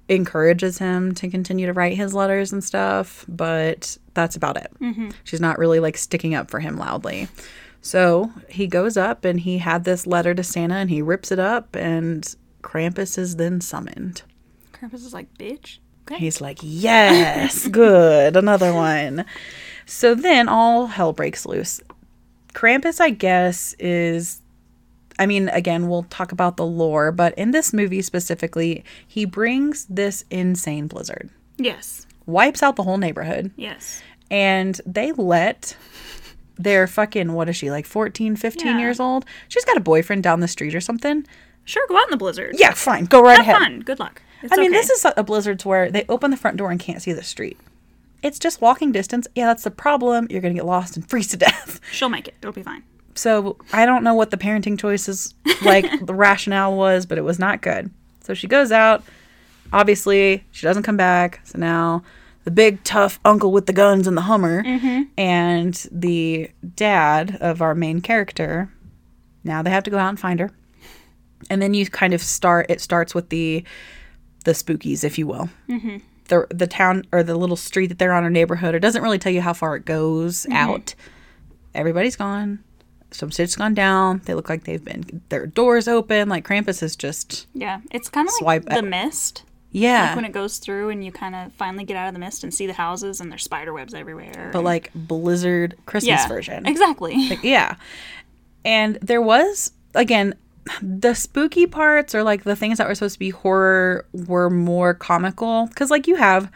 encourages 0.08 0.78
him 0.78 1.14
to 1.14 1.28
continue 1.28 1.66
to 1.66 1.72
write 1.72 1.96
his 1.96 2.12
letters 2.12 2.52
and 2.52 2.62
stuff 2.62 3.24
but 3.28 3.96
that's 4.14 4.36
about 4.36 4.56
it 4.56 4.70
mm-hmm. 4.80 5.10
she's 5.24 5.40
not 5.40 5.58
really 5.58 5.80
like 5.80 5.96
sticking 5.96 6.34
up 6.34 6.50
for 6.50 6.60
him 6.60 6.76
loudly 6.76 7.28
so 7.80 8.30
he 8.48 8.66
goes 8.66 8.96
up 8.96 9.24
and 9.24 9.40
he 9.40 9.58
had 9.58 9.84
this 9.84 10.06
letter 10.06 10.34
to 10.34 10.42
santa 10.42 10.74
and 10.74 10.90
he 10.90 11.00
rips 11.00 11.30
it 11.32 11.38
up 11.38 11.74
and 11.76 12.34
krampus 12.62 13.16
is 13.16 13.36
then 13.36 13.60
summoned 13.60 14.22
Krampus 14.82 14.94
is 14.94 15.14
like, 15.14 15.32
bitch. 15.38 15.78
Okay. 16.02 16.18
He's 16.18 16.40
like, 16.40 16.58
yes, 16.60 17.68
good, 17.68 18.36
another 18.36 18.74
one. 18.74 19.24
So 19.86 20.14
then 20.14 20.48
all 20.48 20.86
hell 20.86 21.12
breaks 21.12 21.46
loose. 21.46 21.80
Krampus, 22.52 23.00
I 23.00 23.10
guess, 23.10 23.74
is. 23.78 24.41
I 25.18 25.26
mean, 25.26 25.48
again, 25.50 25.88
we'll 25.88 26.04
talk 26.04 26.32
about 26.32 26.56
the 26.56 26.64
lore, 26.66 27.12
but 27.12 27.34
in 27.38 27.50
this 27.50 27.72
movie 27.72 28.02
specifically, 28.02 28.84
he 29.06 29.24
brings 29.24 29.84
this 29.86 30.24
insane 30.30 30.86
blizzard, 30.86 31.30
Yes. 31.58 32.06
wipes 32.26 32.62
out 32.62 32.76
the 32.76 32.82
whole 32.82 32.98
neighborhood, 32.98 33.50
Yes. 33.56 34.02
and 34.30 34.80
they 34.86 35.12
let 35.12 35.76
their 36.56 36.86
fucking, 36.86 37.32
what 37.32 37.48
is 37.48 37.56
she, 37.56 37.70
like 37.70 37.86
14, 37.86 38.36
15 38.36 38.66
Yeah. 38.66 38.78
years 38.78 39.00
old? 39.00 39.24
She's 39.48 39.64
got 39.64 39.76
a 39.76 39.80
boyfriend 39.80 40.22
down 40.22 40.40
the 40.40 40.48
street 40.48 40.74
or 40.74 40.80
something. 40.80 41.26
Sure, 41.64 41.84
go 41.88 41.96
out 41.96 42.04
in 42.04 42.10
the 42.10 42.16
blizzard. 42.16 42.54
Yeah, 42.58 42.72
fine, 42.72 43.04
go 43.04 43.22
right 43.22 43.36
Have 43.38 43.46
ahead. 43.46 43.56
fun. 43.58 43.80
Good 43.80 43.98
luck. 44.00 44.22
It's 44.42 44.52
I 44.52 44.56
mean, 44.60 44.72
this 44.72 44.90
is 44.90 45.04
a 45.04 45.12
a 45.16 45.22
blizzard 45.22 45.60
to 45.60 45.68
where 45.68 45.90
they 45.90 46.04
open 46.08 46.30
the 46.32 46.36
front 46.36 46.56
door 46.56 46.70
and 46.72 46.80
can't 46.80 47.00
see 47.00 47.12
the 47.12 47.22
street. 47.22 47.58
It's 48.22 48.38
just 48.40 48.60
walking 48.60 48.90
distance. 48.92 49.26
Yeah, 49.34 49.46
that's 49.46 49.62
the 49.64 49.70
problem. 49.70 50.26
You're 50.30 50.40
going 50.40 50.54
to 50.54 50.58
get 50.58 50.66
lost 50.66 50.96
and 50.96 51.08
freeze 51.08 51.28
to 51.28 51.36
death. 51.48 51.80
She'll 51.92 52.08
make 52.08 52.26
it. 52.28 52.34
It'll 52.42 52.52
be 52.52 52.62
fine. 52.62 52.82
So 53.14 53.56
I 53.72 53.86
don't 53.86 54.04
know 54.04 54.14
what 54.14 54.30
the 54.30 54.36
parenting 54.36 54.78
choices, 54.78 55.34
like 55.62 55.86
the 56.06 56.14
rationale 56.14 56.76
was, 56.76 57.06
but 57.06 57.18
it 57.18 57.22
was 57.22 57.38
not 57.38 57.60
good. 57.62 57.90
So 58.20 58.34
she 58.34 58.46
goes 58.46 58.72
out. 58.72 59.02
Obviously, 59.72 60.44
she 60.50 60.66
doesn't 60.66 60.82
come 60.82 60.96
back. 60.96 61.40
So 61.44 61.58
now 61.58 62.02
the 62.44 62.50
big 62.50 62.82
tough 62.84 63.20
uncle 63.24 63.52
with 63.52 63.66
the 63.66 63.72
guns 63.72 64.06
and 64.06 64.16
the 64.16 64.22
Hummer 64.22 64.62
and 65.16 65.74
the 65.90 66.50
dad 66.74 67.38
of 67.40 67.62
our 67.62 67.74
main 67.74 68.00
character, 68.00 68.70
now 69.44 69.62
they 69.62 69.70
have 69.70 69.84
to 69.84 69.90
go 69.90 69.98
out 69.98 70.08
and 70.08 70.20
find 70.20 70.40
her. 70.40 70.50
And 71.50 71.60
then 71.60 71.74
you 71.74 71.86
kind 71.86 72.14
of 72.14 72.20
start. 72.20 72.66
It 72.68 72.80
starts 72.80 73.14
with 73.14 73.28
the 73.30 73.64
the 74.44 74.52
spookies, 74.52 75.04
if 75.04 75.18
you 75.18 75.26
will. 75.26 75.48
Mm-hmm. 75.68 75.98
The 76.28 76.46
the 76.50 76.66
town 76.66 77.04
or 77.12 77.22
the 77.22 77.34
little 77.36 77.56
street 77.56 77.88
that 77.88 77.98
they're 77.98 78.12
on 78.12 78.24
or 78.24 78.30
neighborhood. 78.30 78.74
It 78.74 78.80
doesn't 78.80 79.02
really 79.02 79.18
tell 79.18 79.32
you 79.32 79.40
how 79.40 79.52
far 79.52 79.76
it 79.76 79.84
goes 79.84 80.46
out. 80.50 80.94
Everybody's 81.74 82.16
gone. 82.16 82.62
Some 83.14 83.30
shit's 83.30 83.56
gone 83.56 83.74
down. 83.74 84.22
They 84.24 84.34
look 84.34 84.48
like 84.48 84.64
they've 84.64 84.84
been 84.84 85.22
their 85.28 85.46
doors 85.46 85.88
open. 85.88 86.28
Like 86.28 86.46
Krampus 86.46 86.82
is 86.82 86.96
just 86.96 87.46
Yeah. 87.54 87.80
It's 87.90 88.08
kind 88.08 88.28
of 88.28 88.34
like 88.40 88.64
the 88.64 88.82
mist. 88.82 89.44
yeah. 89.70 90.08
Like 90.08 90.16
when 90.16 90.24
it 90.24 90.32
goes 90.32 90.58
through 90.58 90.90
and 90.90 91.04
you 91.04 91.12
kind 91.12 91.34
of 91.34 91.52
finally 91.52 91.84
get 91.84 91.96
out 91.96 92.08
of 92.08 92.14
the 92.14 92.20
mist 92.20 92.42
and 92.42 92.52
see 92.52 92.66
the 92.66 92.72
houses 92.72 93.20
and 93.20 93.30
there's 93.30 93.44
spider 93.44 93.72
webs 93.72 93.94
everywhere. 93.94 94.50
but 94.52 94.64
like 94.64 94.90
Blizzard 94.94 95.76
Christmas 95.86 96.22
yeah, 96.22 96.28
version. 96.28 96.66
Exactly. 96.66 97.14
yeah. 97.42 97.76
And 98.64 98.98
there 99.02 99.22
was 99.22 99.72
again 99.94 100.34
the 100.80 101.14
spooky 101.14 101.66
parts 101.66 102.14
or 102.14 102.22
like 102.22 102.44
the 102.44 102.56
things 102.56 102.78
that 102.78 102.86
were 102.86 102.94
supposed 102.94 103.14
to 103.14 103.18
be 103.18 103.30
horror 103.30 104.06
were 104.12 104.48
more 104.48 104.94
comical 104.94 105.68
cuz 105.74 105.90
like 105.90 106.06
you 106.06 106.16
have 106.16 106.50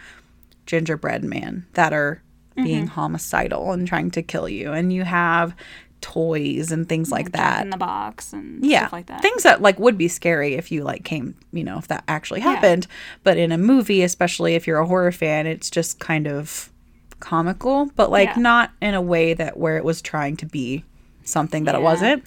gingerbread 0.64 1.24
man 1.24 1.66
that 1.74 1.92
are 1.92 2.22
mm-hmm. 2.56 2.64
being 2.64 2.86
homicidal 2.86 3.72
and 3.72 3.88
trying 3.88 4.10
to 4.10 4.22
kill 4.22 4.48
you 4.48 4.72
and 4.72 4.92
you 4.92 5.02
have 5.04 5.54
toys 6.06 6.70
and 6.70 6.88
things 6.88 7.10
like 7.10 7.32
that. 7.32 7.64
in 7.64 7.70
the 7.70 7.76
box 7.76 8.32
and 8.32 8.64
yeah 8.64 8.82
stuff 8.82 8.92
like 8.92 9.06
that. 9.06 9.20
things 9.22 9.42
that 9.42 9.60
like 9.60 9.76
would 9.80 9.98
be 9.98 10.06
scary 10.06 10.54
if 10.54 10.70
you 10.70 10.84
like 10.84 11.02
came 11.02 11.34
you 11.52 11.64
know 11.64 11.78
if 11.78 11.88
that 11.88 12.04
actually 12.06 12.38
happened 12.38 12.86
but 13.24 13.36
in 13.36 13.50
a 13.50 13.58
movie 13.58 14.02
especially 14.04 14.54
if 14.54 14.68
you're 14.68 14.78
a 14.78 14.86
horror 14.86 15.10
fan 15.10 15.48
it's 15.48 15.68
just 15.68 15.98
kind 15.98 16.28
of 16.28 16.70
comical 17.18 17.90
but 17.96 18.08
like 18.08 18.28
Yeah. 18.28 18.40
not 18.40 18.70
in 18.80 18.94
a 18.94 19.02
way 19.02 19.34
that 19.34 19.56
where 19.56 19.76
it 19.76 19.84
was 19.84 20.00
trying 20.00 20.36
to 20.36 20.46
be 20.46 20.84
something 21.24 21.64
that 21.64 21.74
it 21.74 21.82
wasn't 21.82 22.22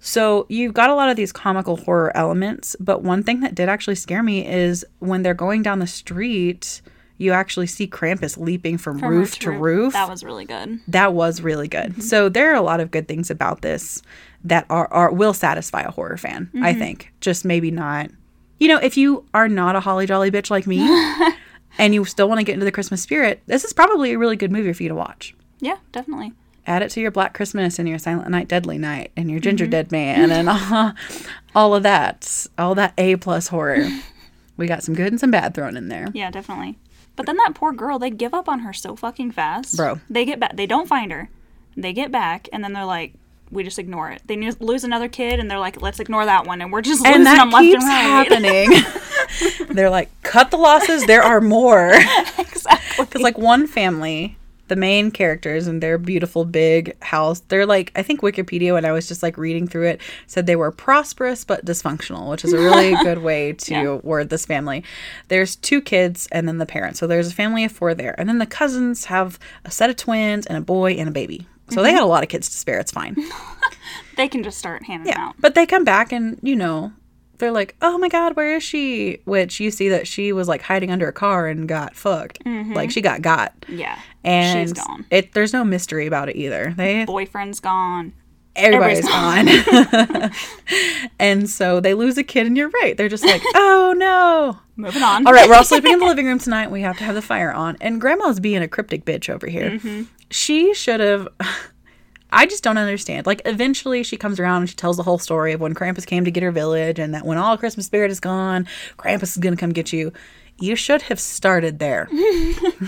so 0.00 0.44
you've 0.48 0.74
got 0.74 0.90
a 0.90 0.94
lot 0.96 1.08
of 1.08 1.16
these 1.16 1.30
comical 1.32 1.76
horror 1.76 2.10
elements 2.16 2.74
but 2.80 3.02
one 3.02 3.22
thing 3.22 3.40
that 3.40 3.54
did 3.54 3.68
actually 3.68 3.94
scare 3.94 4.24
me 4.24 4.44
is 4.44 4.84
when 4.98 5.22
they're 5.22 5.34
going 5.34 5.62
down 5.62 5.78
the 5.78 5.86
street 5.86 6.82
you 7.18 7.32
actually 7.32 7.66
see 7.66 7.86
Krampus 7.86 8.36
leaping 8.36 8.78
from, 8.78 8.98
From 8.98 9.08
roof 9.10 9.38
to 9.40 9.50
roof 9.50 9.92
That 9.92 10.08
was 10.08 10.24
really 10.24 10.44
good. 10.44 10.80
that 10.88 11.14
was 11.14 11.40
really 11.40 11.68
good. 11.68 11.92
Mm-hmm. 11.92 12.00
So 12.00 12.28
there 12.28 12.50
are 12.50 12.56
a 12.56 12.62
lot 12.62 12.80
of 12.80 12.90
good 12.90 13.06
things 13.06 13.30
about 13.30 13.62
this 13.62 14.02
that 14.42 14.66
are, 14.68 14.92
are 14.92 15.12
will 15.12 15.32
satisfy 15.34 15.82
a 15.82 15.90
horror 15.90 16.16
fan. 16.16 16.50
I 16.54 16.70
mm-hmm. 16.70 16.80
think 16.80 17.12
just 17.20 17.44
maybe 17.44 17.70
not. 17.70 18.10
You 18.58 18.68
know, 18.68 18.78
if 18.78 18.96
you 18.96 19.26
are 19.34 19.48
not 19.48 19.76
a 19.76 19.80
holly 19.80 20.06
jolly 20.06 20.30
bitch 20.30 20.50
like 20.50 20.66
me, 20.66 20.78
and 21.78 21.94
you 21.94 22.04
still 22.04 22.28
want 22.28 22.40
to 22.40 22.44
get 22.44 22.54
into 22.54 22.64
the 22.64 22.72
Christmas 22.72 23.02
spirit, 23.02 23.42
this 23.46 23.64
is 23.64 23.72
probably 23.72 24.12
a 24.12 24.18
really 24.18 24.36
good 24.36 24.52
movie 24.52 24.72
for 24.72 24.82
you 24.82 24.88
to 24.88 24.94
watch. 24.94 25.34
Yeah, 25.60 25.78
definitely. 25.92 26.32
Add 26.66 26.82
it 26.82 26.90
to 26.92 27.00
your 27.00 27.10
Black 27.10 27.34
Christmas 27.34 27.78
and 27.78 27.88
your 27.88 27.98
Silent 27.98 28.30
Night, 28.30 28.48
Deadly 28.48 28.78
Night, 28.78 29.12
and 29.16 29.30
your 29.30 29.40
Ginger 29.40 29.64
mm-hmm. 29.64 29.70
Dead 29.70 29.92
Man, 29.92 30.30
and 30.30 30.48
all, 30.48 30.92
all 31.54 31.74
of 31.74 31.82
that, 31.82 32.46
all 32.56 32.74
that 32.74 32.94
A 32.96 33.16
plus 33.16 33.48
horror. 33.48 33.88
We 34.56 34.66
got 34.66 34.84
some 34.84 34.94
good 34.94 35.08
and 35.08 35.18
some 35.18 35.32
bad 35.32 35.54
thrown 35.54 35.76
in 35.76 35.88
there. 35.88 36.08
Yeah, 36.14 36.30
definitely. 36.30 36.78
But 37.16 37.26
then 37.26 37.36
that 37.36 37.54
poor 37.54 37.72
girl, 37.72 37.98
they 37.98 38.10
give 38.10 38.34
up 38.34 38.48
on 38.48 38.60
her 38.60 38.72
so 38.72 38.96
fucking 38.96 39.32
fast. 39.32 39.76
Bro. 39.76 40.00
They 40.10 40.24
get 40.24 40.40
back. 40.40 40.56
They 40.56 40.66
don't 40.66 40.88
find 40.88 41.12
her. 41.12 41.30
They 41.76 41.92
get 41.92 42.10
back, 42.10 42.48
and 42.52 42.62
then 42.62 42.72
they're 42.72 42.84
like, 42.84 43.14
we 43.50 43.62
just 43.62 43.78
ignore 43.78 44.10
it. 44.10 44.22
They 44.26 44.36
lose 44.60 44.84
another 44.84 45.08
kid, 45.08 45.38
and 45.38 45.50
they're 45.50 45.58
like, 45.58 45.80
let's 45.80 46.00
ignore 46.00 46.24
that 46.24 46.46
one, 46.46 46.60
and 46.60 46.72
we're 46.72 46.82
just 46.82 47.04
losing 47.04 47.24
that 47.24 47.38
them 47.38 47.50
left 47.50 47.62
keeps 47.62 47.84
and 47.84 47.88
right. 47.88 48.72
happening. 48.72 49.68
They're 49.74 49.90
like, 49.90 50.10
cut 50.22 50.50
the 50.50 50.56
losses. 50.56 51.06
There 51.06 51.22
are 51.22 51.40
more. 51.40 51.92
exactly. 52.38 53.04
Because 53.04 53.22
like 53.22 53.38
one 53.38 53.66
family, 53.66 54.36
the 54.68 54.76
main 54.76 55.10
characters 55.10 55.66
and 55.66 55.82
their 55.82 55.98
beautiful 55.98 56.44
big 56.44 57.00
house, 57.02 57.40
they're 57.48 57.66
like 57.66 57.92
I 57.96 58.02
think 58.02 58.20
Wikipedia 58.20 58.72
when 58.72 58.84
I 58.84 58.92
was 58.92 59.06
just 59.06 59.22
like 59.22 59.36
reading 59.36 59.66
through 59.68 59.88
it 59.88 60.00
said 60.26 60.46
they 60.46 60.56
were 60.56 60.70
prosperous 60.70 61.44
but 61.44 61.64
dysfunctional, 61.64 62.30
which 62.30 62.44
is 62.44 62.52
a 62.52 62.58
really 62.58 62.94
good 63.02 63.18
way 63.18 63.52
to 63.52 63.72
Yeah. 63.72 63.94
word 64.02 64.30
this 64.30 64.46
family. 64.46 64.84
There's 65.28 65.56
two 65.56 65.80
kids 65.80 66.28
and 66.32 66.48
then 66.48 66.58
the 66.58 66.66
parents. 66.66 66.98
So 66.98 67.06
there's 67.06 67.28
a 67.28 67.34
family 67.34 67.64
of 67.64 67.72
four 67.72 67.94
there. 67.94 68.14
And 68.18 68.28
then 68.28 68.38
the 68.38 68.46
cousins 68.46 69.06
have 69.06 69.38
a 69.64 69.70
set 69.70 69.90
of 69.90 69.96
twins 69.96 70.46
and 70.46 70.56
a 70.56 70.60
boy 70.62 70.92
and 70.92 71.08
a 71.08 71.12
baby. 71.12 71.46
So 71.70 71.82
they 71.82 71.88
mm-hmm. 71.88 71.96
had 71.96 72.04
a 72.04 72.06
lot 72.06 72.22
of 72.22 72.28
kids 72.28 72.48
to 72.50 72.56
spare. 72.56 72.78
It's 72.78 72.92
fine. 72.92 73.16
They 74.16 74.28
can 74.28 74.42
just 74.44 74.58
start 74.58 74.84
handing 74.84 75.08
Yeah. 75.08 75.20
out. 75.28 75.34
But 75.40 75.54
they 75.54 75.66
come 75.66 75.84
back 75.84 76.12
and, 76.12 76.38
you 76.42 76.54
know, 76.56 76.92
they're 77.38 77.52
like, 77.52 77.76
oh 77.82 77.98
my 77.98 78.08
God, 78.08 78.36
where 78.36 78.56
is 78.56 78.62
she? 78.62 79.18
Which 79.24 79.60
you 79.60 79.70
see 79.70 79.88
that 79.88 80.06
she 80.06 80.32
was 80.32 80.48
like 80.48 80.62
hiding 80.62 80.90
under 80.90 81.08
a 81.08 81.12
car 81.12 81.46
and 81.48 81.68
got 81.68 81.94
fucked. 81.96 82.44
Like 82.46 82.90
she 82.90 83.00
got 83.00 83.22
got. 83.22 83.52
Yeah. 83.68 83.98
And 84.22 84.68
She's 84.68 84.72
gone. 84.72 85.04
It 85.10 85.32
there's 85.32 85.52
no 85.52 85.64
mystery 85.64 86.06
about 86.06 86.28
it 86.28 86.36
either. 86.36 86.72
They 86.76 87.04
Boyfriend's 87.04 87.60
gone. 87.60 88.12
everybody's 88.56 89.06
everybody's 89.06 89.64
gone. 89.90 90.30
and 91.18 91.50
so 91.50 91.80
they 91.80 91.94
lose 91.94 92.16
a 92.18 92.24
kid 92.24 92.46
and 92.46 92.56
you're 92.56 92.70
right. 92.82 92.96
They're 92.96 93.08
just 93.08 93.24
like, 93.24 93.42
oh 93.54 93.94
no. 93.98 94.58
Moving 94.76 95.02
on. 95.02 95.26
All 95.26 95.32
right, 95.32 95.48
we're 95.48 95.54
all 95.54 95.64
sleeping 95.64 95.92
in 95.92 95.98
the 96.00 96.06
living 96.06 96.26
room 96.26 96.38
tonight. 96.38 96.70
We 96.70 96.80
have 96.82 96.98
to 96.98 97.04
have 97.04 97.14
the 97.14 97.22
fire 97.22 97.52
on. 97.52 97.76
And 97.80 98.00
grandma's 98.00 98.40
being 98.40 98.62
a 98.62 98.68
cryptic 98.68 99.04
bitch 99.04 99.28
over 99.28 99.46
here. 99.46 99.70
Mm-hmm. 99.70 100.02
She 100.30 100.74
should 100.74 101.00
have. 101.00 101.28
I 102.34 102.46
just 102.46 102.62
don't 102.62 102.78
understand. 102.78 103.26
Like, 103.26 103.42
eventually 103.44 104.02
she 104.02 104.16
comes 104.16 104.40
around 104.40 104.62
and 104.62 104.68
she 104.68 104.76
tells 104.76 104.96
the 104.96 105.02
whole 105.02 105.18
story 105.18 105.52
of 105.52 105.60
when 105.60 105.74
Krampus 105.74 106.06
came 106.06 106.24
to 106.24 106.30
get 106.30 106.42
her 106.42 106.50
village 106.50 106.98
and 106.98 107.14
that 107.14 107.24
when 107.24 107.38
all 107.38 107.56
Christmas 107.56 107.86
spirit 107.86 108.10
is 108.10 108.20
gone, 108.20 108.66
Krampus 108.98 109.22
is 109.22 109.36
going 109.36 109.54
to 109.54 109.60
come 109.60 109.72
get 109.72 109.92
you. 109.92 110.12
You 110.58 110.76
should 110.76 111.02
have 111.02 111.18
started 111.18 111.78
there. 111.78 112.08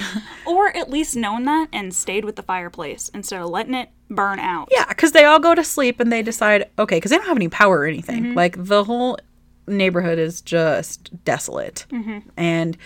Or 0.46 0.74
at 0.76 0.88
least 0.88 1.16
known 1.16 1.44
that 1.44 1.68
and 1.72 1.92
stayed 1.92 2.24
with 2.24 2.36
the 2.36 2.42
fireplace 2.42 3.10
instead 3.12 3.42
of 3.42 3.50
letting 3.50 3.74
it 3.74 3.90
burn 4.08 4.38
out. 4.38 4.68
Yeah, 4.70 4.86
because 4.86 5.10
they 5.12 5.24
all 5.24 5.40
go 5.40 5.54
to 5.56 5.64
sleep 5.64 5.98
and 5.98 6.12
they 6.12 6.22
decide, 6.22 6.70
okay, 6.78 6.96
because 6.96 7.10
they 7.10 7.16
don't 7.16 7.26
have 7.26 7.36
any 7.36 7.48
power 7.48 7.80
or 7.80 7.86
anything. 7.86 8.22
Mm-hmm. 8.22 8.34
Like 8.34 8.64
the 8.64 8.84
whole 8.84 9.18
neighborhood 9.66 10.18
is 10.18 10.40
just 10.40 11.24
desolate. 11.24 11.86
Mm-hmm. 11.90 12.28
And 12.36 12.76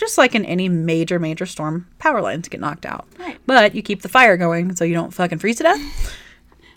just 0.00 0.18
like 0.18 0.34
in 0.34 0.44
any 0.46 0.68
major, 0.68 1.18
major 1.18 1.46
storm, 1.46 1.86
power 1.98 2.20
lines 2.20 2.48
get 2.48 2.60
knocked 2.60 2.86
out. 2.86 3.06
Right. 3.18 3.38
But 3.46 3.74
you 3.74 3.82
keep 3.82 4.02
the 4.02 4.08
fire 4.08 4.36
going 4.36 4.74
so 4.74 4.84
you 4.84 4.94
don't 4.94 5.12
fucking 5.12 5.38
freeze 5.38 5.58
to 5.58 5.64
death. 5.64 6.16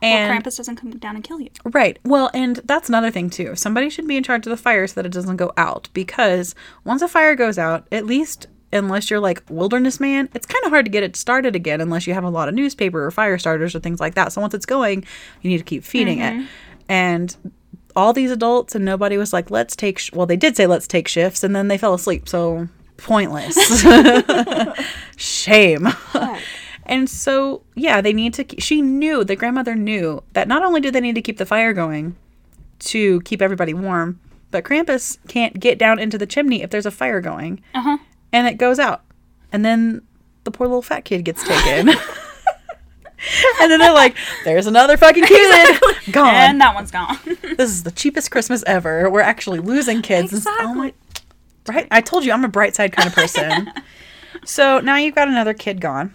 And 0.01 0.29
Well, 0.29 0.41
Krampus 0.41 0.57
doesn't 0.57 0.75
come 0.75 0.91
down 0.97 1.15
and 1.15 1.23
kill 1.23 1.39
you. 1.39 1.49
Right. 1.63 1.97
Well, 2.03 2.29
and 2.33 2.57
that's 2.65 2.89
another 2.89 3.09
thing 3.09 3.29
too. 3.29 3.55
Somebody 3.55 3.89
should 3.89 4.05
be 4.05 4.17
in 4.17 4.23
charge 4.23 4.45
of 4.45 4.51
the 4.51 4.57
fire 4.57 4.85
so 4.85 4.95
that 4.95 5.05
it 5.05 5.13
doesn't 5.13 5.37
go 5.37 5.53
out 5.55 5.87
because 5.93 6.53
once 6.83 7.01
a 7.01 7.07
fire 7.07 7.35
goes 7.35 7.57
out, 7.57 7.87
at 7.89 8.05
least 8.05 8.47
unless 8.73 9.09
you're 9.09 9.21
like 9.21 9.41
wilderness 9.49 10.01
man, 10.01 10.27
it's 10.33 10.45
kind 10.45 10.63
of 10.65 10.71
hard 10.71 10.83
to 10.85 10.91
get 10.91 11.03
it 11.03 11.15
started 11.15 11.55
again 11.55 11.79
unless 11.79 12.05
you 12.05 12.13
have 12.13 12.25
a 12.25 12.29
lot 12.29 12.49
of 12.49 12.53
newspaper 12.53 13.05
or 13.05 13.11
fire 13.11 13.37
starters 13.37 13.73
or 13.73 13.79
things 13.79 14.01
like 14.01 14.15
that. 14.15 14.33
So 14.33 14.41
once 14.41 14.53
it's 14.53 14.65
going, 14.65 15.05
you 15.41 15.49
need 15.49 15.59
to 15.59 15.63
keep 15.63 15.85
feeding 15.85 16.19
it. 16.19 16.33
Mm-hmm. 16.33 16.45
And 16.89 17.53
all 17.95 18.11
these 18.11 18.31
adults 18.31 18.75
and 18.75 18.83
nobody 18.83 19.15
was 19.15 19.31
like, 19.31 19.49
"Let's 19.49 19.75
take." 19.75 19.99
Sh-. 19.99 20.11
Well, 20.11 20.25
they 20.25 20.35
did 20.35 20.57
say, 20.57 20.67
"Let's 20.67 20.87
take 20.87 21.07
shifts," 21.07 21.43
and 21.43 21.55
then 21.55 21.69
they 21.69 21.77
fell 21.77 21.93
asleep. 21.93 22.27
So 22.27 22.67
pointless. 23.03 23.55
Shame. 25.17 25.87
And 26.85 27.09
so, 27.09 27.63
yeah, 27.75 28.01
they 28.01 28.11
need 28.13 28.33
to. 28.35 28.45
She 28.59 28.81
knew, 28.81 29.23
the 29.23 29.35
grandmother 29.35 29.75
knew 29.75 30.21
that 30.33 30.47
not 30.47 30.63
only 30.63 30.81
do 30.81 30.91
they 30.91 30.99
need 30.99 31.15
to 31.15 31.21
keep 31.21 31.37
the 31.37 31.45
fire 31.45 31.73
going 31.73 32.15
to 32.79 33.21
keep 33.21 33.41
everybody 33.41 33.73
warm, 33.73 34.19
but 34.51 34.63
Krampus 34.65 35.17
can't 35.27 35.59
get 35.59 35.79
down 35.79 35.97
into 35.99 36.17
the 36.17 36.25
chimney 36.25 36.61
if 36.61 36.69
there's 36.71 36.85
a 36.85 36.91
fire 36.91 37.21
going. 37.21 37.61
Uh 37.73 37.81
huh. 37.81 37.97
And 38.33 38.47
it 38.47 38.57
goes 38.57 38.79
out. 38.79 39.03
And 39.51 39.63
then 39.63 40.01
the 40.43 40.51
poor 40.51 40.67
little 40.67 40.81
fat 40.81 41.05
kid 41.05 41.23
gets 41.23 41.43
taken. 41.47 41.89
and 43.61 43.71
then 43.71 43.79
they're 43.79 43.93
like, 43.93 44.17
there's 44.43 44.67
another 44.67 44.97
fucking 44.97 45.23
kid 45.23 45.79
gone. 46.11 46.33
And 46.35 46.59
that 46.59 46.75
one's 46.75 46.91
gone. 46.91 47.17
this 47.23 47.69
is 47.69 47.83
the 47.83 47.91
cheapest 47.91 48.29
Christmas 48.31 48.63
ever. 48.67 49.09
We're 49.09 49.21
actually 49.21 49.59
losing 49.59 50.01
kids. 50.01 50.33
And- 50.33 50.43
Oh 50.59 50.73
my, 50.73 50.93
right? 51.67 51.87
I 51.91 52.01
told 52.01 52.25
you 52.25 52.31
I'm 52.31 52.43
a 52.45 52.49
bright 52.49 52.75
side 52.75 52.91
kind 52.91 53.07
of 53.07 53.15
person. 53.15 53.71
so 54.45 54.79
now 54.79 54.95
you've 54.97 55.15
got 55.15 55.27
another 55.27 55.53
kid 55.53 55.81
gone. 55.81 56.13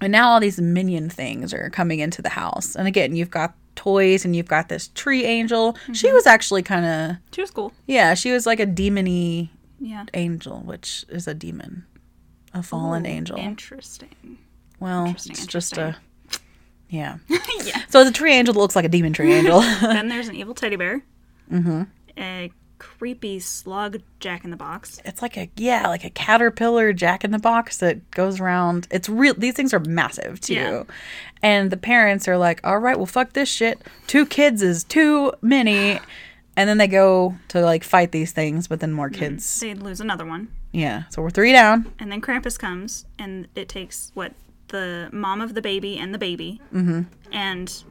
And 0.00 0.10
now 0.10 0.30
all 0.30 0.40
these 0.40 0.60
minion 0.60 1.08
things 1.10 1.54
are 1.54 1.70
coming 1.70 2.00
into 2.00 2.22
the 2.22 2.30
house. 2.30 2.74
And 2.74 2.88
again, 2.88 3.14
you've 3.14 3.30
got 3.30 3.54
toys 3.76 4.24
and 4.24 4.34
you've 4.34 4.48
got 4.48 4.68
this 4.68 4.88
tree 4.88 5.24
angel. 5.24 5.76
She 5.92 6.10
was 6.12 6.26
actually 6.26 6.62
kind 6.62 6.84
of, 6.84 7.16
she 7.32 7.40
was 7.40 7.50
cool. 7.52 7.72
yeah, 7.86 8.14
she 8.14 8.32
was 8.32 8.44
like 8.44 8.58
a 8.60 8.66
demony 8.66 9.50
Yeah. 9.80 10.04
angel, 10.14 10.58
which 10.64 11.04
is 11.08 11.28
a 11.28 11.34
demon, 11.34 11.86
a 12.52 12.62
fallen 12.64 13.06
Ooh, 13.06 13.10
angel. 13.10 13.38
Interesting. 13.38 14.38
well, 14.80 15.06
interesting, 15.06 15.32
it's 15.34 15.46
just 15.46 15.78
a, 15.78 15.96
yeah. 16.88 17.18
yeah. 17.64 17.82
So 17.88 18.00
it's 18.00 18.10
a 18.10 18.12
tree 18.12 18.32
angel 18.34 18.54
that 18.54 18.60
looks 18.60 18.74
like 18.76 18.84
a 18.84 18.88
demon 18.88 19.12
tree 19.12 19.32
angel. 19.32 19.60
then 19.80 20.08
there's 20.08 20.28
an 20.28 20.34
evil 20.34 20.54
teddy 20.54 20.76
bear. 20.76 21.02
Mm-hmm. 21.50 21.82
A 22.18 22.50
creepy 22.82 23.38
slug 23.38 24.02
Jack 24.18 24.42
in 24.44 24.50
the 24.50 24.56
Box. 24.56 25.00
it's 25.04 25.22
like 25.22 25.36
a 25.36 25.48
yeah, 25.56 25.86
like 25.86 26.02
a 26.04 26.10
caterpillar 26.10 26.92
jack 26.92 27.22
in 27.22 27.30
the 27.30 27.38
box 27.38 27.76
that 27.76 28.10
goes 28.10 28.40
around. 28.40 28.88
It's 28.90 29.08
real. 29.08 29.34
These 29.34 29.54
things 29.54 29.72
are 29.72 29.78
massive 29.78 30.40
too, 30.40 30.54
Yeah. 30.54 30.82
and 31.42 31.70
the 31.70 31.76
parents 31.76 32.26
are 32.26 32.36
like, 32.36 32.60
"All 32.64 32.78
right, 32.78 32.96
well, 32.96 33.06
fuck 33.06 33.34
this 33.34 33.48
shit. 33.48 33.80
Two 34.08 34.26
kids 34.26 34.62
is 34.62 34.82
too 34.82 35.32
many." 35.40 36.00
And 36.56 36.68
then 36.68 36.76
they 36.78 36.88
go 36.88 37.36
to 37.48 37.60
like 37.62 37.84
fight 37.84 38.10
these 38.10 38.32
things, 38.32 38.66
but 38.66 38.80
then 38.80 38.92
more 38.92 39.08
kids. 39.10 39.60
They 39.60 39.74
lose 39.74 40.00
another 40.00 40.26
one. 40.26 40.48
Yeah, 40.72 41.04
so 41.08 41.22
we're 41.22 41.30
three 41.30 41.52
down. 41.52 41.92
And 42.00 42.10
then 42.10 42.20
Krampus 42.20 42.58
comes, 42.58 43.06
and 43.18 43.46
it 43.54 43.68
takes 43.68 44.10
what 44.14 44.32
the 44.68 45.08
mom 45.12 45.40
of 45.40 45.54
the 45.54 45.62
baby 45.62 45.98
and 45.98 46.12
the 46.12 46.18
baby, 46.18 46.60
mm-hmm. 46.74 47.02
and 47.32 47.84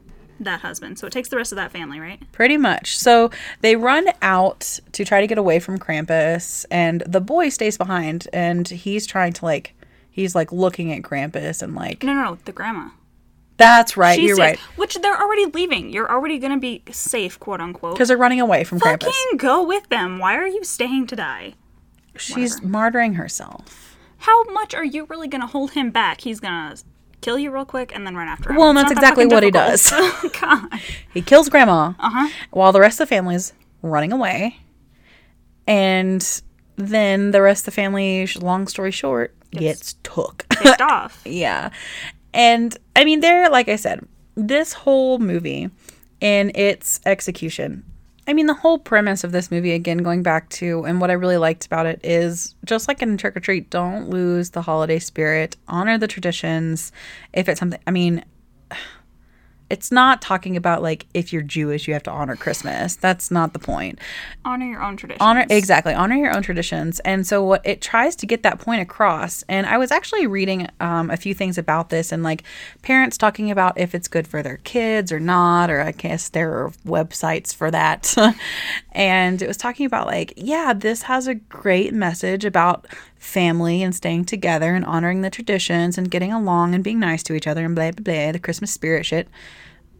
that 0.44 0.60
husband. 0.60 0.98
So 0.98 1.06
it 1.06 1.12
takes 1.12 1.28
the 1.28 1.36
rest 1.36 1.52
of 1.52 1.56
that 1.56 1.70
family, 1.72 2.00
right? 2.00 2.20
Pretty 2.32 2.56
much. 2.56 2.96
So 2.98 3.30
they 3.60 3.76
run 3.76 4.06
out 4.22 4.80
to 4.92 5.04
try 5.04 5.20
to 5.20 5.26
get 5.26 5.38
away 5.38 5.58
from 5.58 5.78
Krampus, 5.78 6.64
and 6.70 7.02
the 7.06 7.20
boy 7.20 7.48
stays 7.48 7.76
behind, 7.78 8.28
and 8.32 8.66
he's 8.68 9.06
trying 9.06 9.32
to 9.34 9.44
like, 9.44 9.74
he's 10.10 10.34
like 10.34 10.52
looking 10.52 10.92
at 10.92 11.02
Krampus 11.02 11.62
and 11.62 11.74
like, 11.74 12.02
No, 12.02 12.12
no, 12.14 12.22
no, 12.24 12.38
the 12.44 12.52
grandma. 12.52 12.88
that's 13.56 13.96
right, 13.96 14.18
She's 14.18 14.28
you're 14.28 14.36
safe, 14.36 14.58
right, 14.58 14.78
Which 14.78 14.94
they're 14.96 15.20
already 15.20 15.46
leaving. 15.46 15.90
You're 15.90 16.10
already 16.10 16.38
gonna 16.38 16.58
be 16.58 16.82
safe, 16.90 17.38
quote 17.40 17.60
unquote. 17.60 17.94
because 17.94 18.08
they're 18.08 18.16
running 18.16 18.40
away 18.40 18.64
from 18.64 18.80
Krampus. 18.80 19.04
Fucking 19.04 19.36
go 19.38 19.62
with 19.66 19.88
them. 19.88 20.18
Why 20.18 20.36
are 20.36 20.46
you 20.48 20.64
staying 20.64 21.06
to 21.08 21.16
die? 21.16 21.54
She's 22.16 22.60
martyring 22.60 23.14
herself. 23.16 23.96
How 24.18 24.44
much 24.52 24.74
are 24.74 24.84
you 24.84 25.04
really 25.06 25.28
gonna 25.28 25.46
hold 25.46 25.72
him 25.72 25.90
back? 25.90 26.20
He's 26.20 26.40
gonna 26.40 26.76
kill 27.22 27.38
you 27.38 27.50
real 27.50 27.64
quick 27.64 27.92
and 27.94 28.06
then 28.06 28.14
run 28.16 28.28
after 28.28 28.50
him. 28.50 28.56
Well, 28.56 28.68
and 28.68 28.76
that's 28.76 28.88
that 28.90 28.98
exactly 28.98 29.24
fucking 29.24 29.34
what 29.34 29.42
he 29.44 29.50
difficult. 29.50 30.40
God. 30.40 30.80
He 31.14 31.22
kills 31.22 31.48
Grandma 31.48 31.94
Uh-huh. 31.98 32.28
while 32.50 32.72
the 32.72 32.80
rest 32.80 33.00
of 33.00 33.08
the 33.08 33.14
family's 33.14 33.52
running 33.82 34.12
away, 34.12 34.58
and 35.66 36.42
then 36.76 37.30
the 37.30 37.42
rest 37.42 37.62
of 37.62 37.66
the 37.66 37.70
family, 37.72 38.26
long 38.40 38.66
story 38.66 38.90
short, 38.90 39.34
gets 39.50 39.94
took. 40.02 40.46
Picked 40.50 40.80
off. 40.80 41.20
Yeah. 41.24 41.70
And 42.34 42.76
I 42.96 43.04
mean, 43.04 43.20
there, 43.20 43.48
like 43.50 43.68
I 43.68 43.76
said, 43.76 44.06
this 44.34 44.72
whole 44.72 45.18
movie 45.18 45.70
in 46.20 46.50
its 46.54 47.00
execution, 47.04 47.84
I 48.26 48.34
mean, 48.34 48.46
the 48.46 48.54
whole 48.54 48.78
premise 48.78 49.24
of 49.24 49.32
this 49.32 49.50
movie, 49.50 49.72
again, 49.72 49.98
going 49.98 50.22
back 50.22 50.48
to, 50.50 50.84
and 50.84 51.00
what 51.00 51.10
I 51.10 51.14
really 51.14 51.38
liked 51.38 51.66
about 51.66 51.86
it 51.86 52.00
is 52.04 52.54
just 52.64 52.86
like 52.86 53.02
in 53.02 53.16
Trick 53.16 53.36
or 53.36 53.40
Treat, 53.40 53.68
don't 53.68 54.10
lose 54.10 54.50
the 54.50 54.62
holiday 54.62 55.00
spirit, 55.00 55.56
honor 55.66 55.98
the 55.98 56.06
traditions. 56.06 56.92
If 57.32 57.48
it's 57.48 57.58
something, 57.58 57.80
I 57.86 57.90
mean, 57.90 58.24
it's 59.72 59.90
not 59.90 60.20
talking 60.20 60.54
about 60.54 60.82
like 60.82 61.06
if 61.14 61.32
you're 61.32 61.40
Jewish, 61.40 61.88
you 61.88 61.94
have 61.94 62.02
to 62.02 62.10
honor 62.10 62.36
Christmas. 62.36 62.94
That's 62.94 63.30
not 63.30 63.54
the 63.54 63.58
point. 63.58 63.98
Honor 64.44 64.66
your 64.66 64.82
own 64.82 64.98
traditions. 64.98 65.22
honor 65.22 65.46
exactly. 65.48 65.94
Honor 65.94 66.14
your 66.14 66.36
own 66.36 66.42
traditions. 66.42 67.00
And 67.00 67.26
so 67.26 67.42
what 67.42 67.62
it 67.64 67.80
tries 67.80 68.14
to 68.16 68.26
get 68.26 68.42
that 68.42 68.58
point 68.58 68.82
across. 68.82 69.42
And 69.48 69.66
i 69.66 69.78
was 69.78 69.90
actually 69.90 70.26
reading 70.26 70.68
um, 70.80 71.08
a 71.10 71.16
few 71.16 71.32
things 71.32 71.56
about 71.56 71.88
this 71.88 72.12
and 72.12 72.22
like 72.22 72.44
parents 72.82 73.16
talking 73.16 73.50
about 73.50 73.80
if 73.80 73.94
it's 73.94 74.08
good 74.08 74.28
for 74.28 74.42
their 74.42 74.58
kids 74.58 75.10
or 75.10 75.18
not 75.18 75.70
or 75.70 75.80
i 75.80 75.92
guess 75.92 76.28
there 76.28 76.52
are 76.52 76.70
websites 76.86 77.54
for 77.54 77.70
that. 77.70 78.14
And 78.94 79.40
it 79.40 79.48
was 79.48 79.56
talking 79.56 79.86
about 79.86 80.06
like 80.06 80.34
yeah 80.36 80.74
this 80.74 81.02
has 81.02 81.26
a 81.26 81.34
great 81.34 81.94
message 81.94 82.44
about 82.44 82.86
family 83.22 83.82
and 83.82 83.94
staying 83.94 84.24
together 84.24 84.74
and 84.74 84.84
honoring 84.84 85.22
the 85.22 85.30
traditions 85.30 85.96
and 85.96 86.10
getting 86.10 86.32
along 86.32 86.74
and 86.74 86.82
being 86.82 86.98
nice 86.98 87.22
to 87.22 87.34
each 87.34 87.46
other 87.46 87.64
and 87.64 87.74
blah, 87.74 87.92
blah, 87.92 88.02
blah, 88.02 88.32
the 88.32 88.38
Christmas 88.38 88.72
spirit 88.72 89.06
shit. 89.06 89.28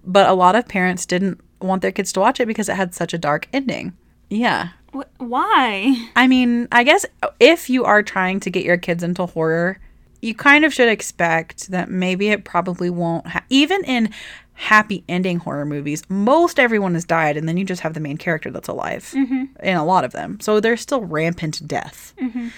But 0.05 0.29
a 0.29 0.35
lot 0.35 0.57
of 0.57 0.67
parents 0.67 1.07
didn't 1.07 1.41
want 1.61 1.83
their 1.83 1.93
kids 1.93 2.13
to 2.13 2.21
watch 2.21 2.41
it 2.41 2.47
because 2.47 2.69
it 2.69 2.75
had 2.75 2.95
such 2.95 3.15
a 3.15 3.19
dark 3.19 3.49
ending. 3.53 3.97
Yeah. 4.29 4.71
Wh- 4.93 5.21
why? 5.21 6.11
I 6.17 6.27
mean, 6.27 6.67
I 6.73 6.83
guess 6.83 7.07
if 7.39 7.71
you 7.71 7.85
are 7.85 8.03
trying 8.03 8.41
to 8.41 8.51
get 8.51 8.65
your 8.65 8.77
kids 8.77 9.05
into 9.05 9.27
horror, 9.27 9.79
you 10.21 10.35
kind 10.35 10.65
of 10.65 10.75
should 10.75 10.89
expect 10.89 11.71
that 11.71 11.89
maybe 11.89 12.31
it 12.31 12.45
probably 12.45 12.91
won't. 12.91 13.29
Ha- 13.29 13.45
even 13.51 13.85
in 13.85 14.13
happy 14.55 15.05
ending 15.09 15.39
horror 15.39 15.65
movies, 15.65 16.03
most 16.09 16.59
everyone 16.59 16.95
has 16.95 17.05
died, 17.05 17.37
and 17.37 17.49
then 17.49 17.57
you 17.57 17.65
just 17.65 17.83
have 17.83 17.95
the 17.95 18.01
main 18.01 18.17
character 18.17 18.51
that's 18.51 18.69
alive 18.69 19.13
mm-hmm. 19.15 19.45
in 19.63 19.77
a 19.77 19.85
lot 19.85 20.05
of 20.05 20.11
them. 20.11 20.41
So 20.41 20.59
there's 20.59 20.81
still 20.81 21.03
rampant 21.03 21.67
death. 21.69 22.15
Mm-hmm. 22.21 22.49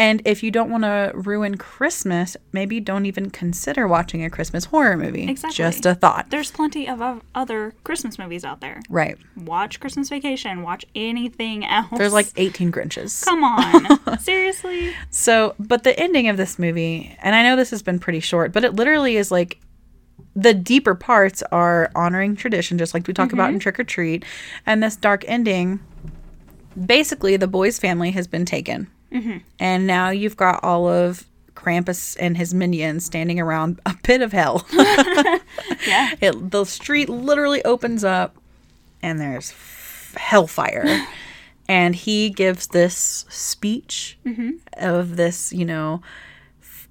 And 0.00 0.22
if 0.24 0.42
you 0.42 0.50
don't 0.50 0.70
want 0.70 0.84
to 0.84 1.12
ruin 1.14 1.58
Christmas, 1.58 2.34
maybe 2.52 2.80
don't 2.80 3.04
even 3.04 3.28
consider 3.28 3.86
watching 3.86 4.24
a 4.24 4.30
Christmas 4.30 4.64
horror 4.64 4.96
movie. 4.96 5.28
Exactly. 5.28 5.54
Just 5.54 5.84
a 5.84 5.94
thought. 5.94 6.30
There's 6.30 6.50
plenty 6.50 6.88
of 6.88 7.22
other 7.34 7.74
Christmas 7.84 8.18
movies 8.18 8.42
out 8.42 8.62
there. 8.62 8.80
Right. 8.88 9.18
Watch 9.36 9.78
Christmas 9.78 10.08
Vacation. 10.08 10.62
Watch 10.62 10.86
anything 10.94 11.66
else. 11.66 11.98
There's 11.98 12.14
like 12.14 12.28
18 12.34 12.72
Grinches. 12.72 13.22
Come 13.22 13.44
on. 13.44 14.18
Seriously? 14.20 14.94
So, 15.10 15.54
but 15.58 15.84
the 15.84 16.00
ending 16.00 16.28
of 16.28 16.38
this 16.38 16.58
movie, 16.58 17.14
and 17.20 17.34
I 17.34 17.42
know 17.42 17.54
this 17.54 17.68
has 17.68 17.82
been 17.82 17.98
pretty 17.98 18.20
short, 18.20 18.52
but 18.52 18.64
it 18.64 18.74
literally 18.74 19.18
is 19.18 19.30
like 19.30 19.60
the 20.34 20.54
deeper 20.54 20.94
parts 20.94 21.42
are 21.52 21.90
honoring 21.94 22.36
tradition, 22.36 22.78
just 22.78 22.94
like 22.94 23.06
we 23.06 23.12
talk 23.12 23.34
about 23.34 23.50
in 23.50 23.56
mm-hmm. 23.56 23.60
Trick 23.60 23.78
or 23.78 23.84
Treat. 23.84 24.24
And 24.64 24.82
this 24.82 24.96
dark 24.96 25.26
ending, 25.28 25.78
basically, 26.86 27.36
the 27.36 27.46
boy's 27.46 27.78
family 27.78 28.12
has 28.12 28.26
been 28.26 28.46
taken. 28.46 28.90
And 29.58 29.86
now 29.86 30.10
you've 30.10 30.36
got 30.36 30.62
all 30.62 30.88
of 30.88 31.26
Krampus 31.54 32.16
and 32.20 32.36
his 32.36 32.54
minions 32.54 33.04
standing 33.04 33.38
around 33.40 33.80
a 33.84 33.94
pit 34.02 34.22
of 34.22 34.32
hell. 34.32 34.66
Yeah. 35.86 36.14
it, 36.20 36.50
the 36.50 36.64
street 36.64 37.08
literally 37.08 37.62
opens 37.64 38.04
up 38.04 38.36
and 39.02 39.18
there's 39.20 39.50
f- 39.50 40.14
hellfire 40.16 40.84
and 41.68 41.94
he 41.94 42.30
gives 42.30 42.68
this 42.68 43.24
speech 43.28 44.18
Mm-hmm. 44.26 44.50
of 44.76 45.16
this 45.16 45.52
you 45.52 45.64
know 45.64 46.02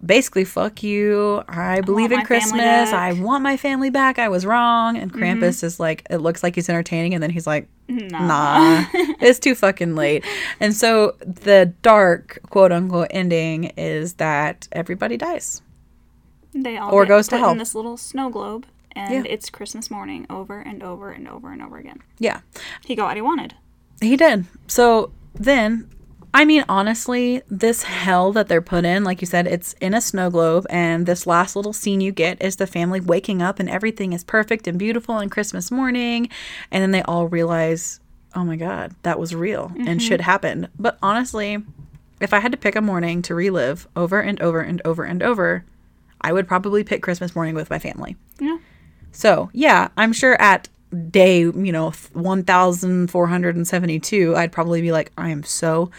basically 0.05 0.45
fuck 0.45 0.81
you 0.81 1.43
i 1.49 1.81
believe 1.81 2.11
in 2.11 2.21
christmas. 2.23 2.61
Mm-hmm. 2.61 2.95
i 2.95 3.11
want 3.13 3.43
my 3.43 3.57
family 3.57 3.89
back 3.89 4.17
i 4.17 4.29
was 4.29 4.45
wrong 4.45 4.95
and 4.97 5.11
krampus 5.13 5.61
is 5.63 5.79
like 5.79 6.05
it 6.09 6.17
looks 6.17 6.41
like 6.41 6.55
he's 6.55 6.69
entertaining 6.69 7.13
and 7.13 7.21
then 7.21 7.29
he's 7.29 7.45
like 7.47 7.67
Nah. 7.89 8.27
nah 8.27 8.85
it's 9.19 9.39
too 9.39 9.55
fucking 9.55 9.95
late 9.95 10.23
and 10.59 10.73
so 10.75 11.15
the 11.21 11.73
dark 11.81 12.39
quote 12.49 12.71
unquote 12.71 13.07
ending 13.09 13.65
is 13.77 14.13
that 14.13 14.67
everybody 14.71 15.17
dies 15.17 15.61
They 16.53 16.77
all 16.77 16.93
Or 16.93 17.05
goes 17.05 17.27
to 17.29 17.37
hell. 17.37 17.51
in 17.51 17.57
this 17.57 17.75
little 17.75 17.97
snow 17.97 18.29
globe, 18.29 18.65
and 18.95 19.25
Yeah. 19.25 19.31
it's 19.33 19.49
Christmas 19.49 19.91
morning 19.91 20.25
over 20.29 20.59
and 20.59 20.81
over 20.83 21.11
and 21.11 21.27
over 21.27 21.51
and 21.51 21.61
over 21.61 21.77
again. 21.77 21.99
yeah 22.19 22.39
He 22.85 22.95
got 22.95 23.07
what 23.07 23.17
he 23.17 23.21
wanted. 23.21 23.55
He 24.01 24.15
did. 24.15 24.45
So 24.67 25.11
then, 25.35 25.89
I 26.33 26.45
mean, 26.45 26.63
honestly, 26.69 27.41
this 27.49 27.83
hell 27.83 28.31
that 28.33 28.47
they're 28.47 28.61
put 28.61 28.85
in, 28.85 29.03
like 29.03 29.21
you 29.21 29.27
said, 29.27 29.47
it's 29.47 29.73
in 29.81 29.93
a 29.93 30.01
snow 30.01 30.29
globe, 30.29 30.67
and 30.69 31.05
this 31.05 31.25
last 31.25 31.55
little 31.55 31.73
scene 31.73 32.01
you 32.01 32.11
get 32.11 32.41
is 32.41 32.57
the 32.57 32.67
family 32.67 32.99
waking 32.99 33.41
up 33.41 33.59
and 33.59 33.69
everything 33.69 34.13
is 34.13 34.23
perfect 34.23 34.67
and 34.67 34.77
beautiful 34.77 35.15
on 35.15 35.29
Christmas 35.29 35.71
morning. 35.71 36.29
And 36.71 36.83
then 36.83 36.91
they 36.91 37.01
all 37.03 37.27
realize, 37.27 37.99
oh 38.35 38.43
my 38.43 38.55
God, 38.55 38.93
that 39.03 39.19
was 39.19 39.33
real 39.33 39.71
and 39.75 39.87
mm-hmm. 39.87 39.97
shit 39.99 40.21
happened. 40.21 40.69
But 40.77 40.99
honestly, 41.01 41.63
if 42.19 42.33
I 42.33 42.39
had 42.39 42.51
to 42.51 42.57
pick 42.57 42.75
a 42.75 42.81
morning 42.81 43.21
to 43.23 43.35
relive 43.35 43.87
over 43.95 44.19
and 44.19 44.39
over 44.41 44.61
and 44.61 44.81
over 44.85 45.03
and 45.03 45.23
over, 45.23 45.65
I 46.21 46.33
would 46.33 46.47
probably 46.47 46.83
pick 46.83 47.01
Christmas 47.01 47.35
morning 47.35 47.55
with 47.55 47.69
my 47.69 47.79
family. 47.79 48.17
Yeah. 48.39 48.57
So, 49.11 49.49
yeah, 49.53 49.87
I'm 49.97 50.13
sure 50.13 50.39
at 50.39 50.69
day, 51.11 51.39
you 51.39 51.71
know, 51.71 51.91
1472, 52.13 54.35
I'd 54.35 54.51
probably 54.51 54.81
be 54.81 54.91
like, 54.91 55.11
I 55.17 55.29
am 55.29 55.43
so 55.43 55.91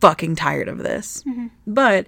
fucking 0.00 0.36
tired 0.36 0.68
of 0.68 0.78
this. 0.78 1.24
Mm-hmm. 1.26 1.46
But 1.66 2.06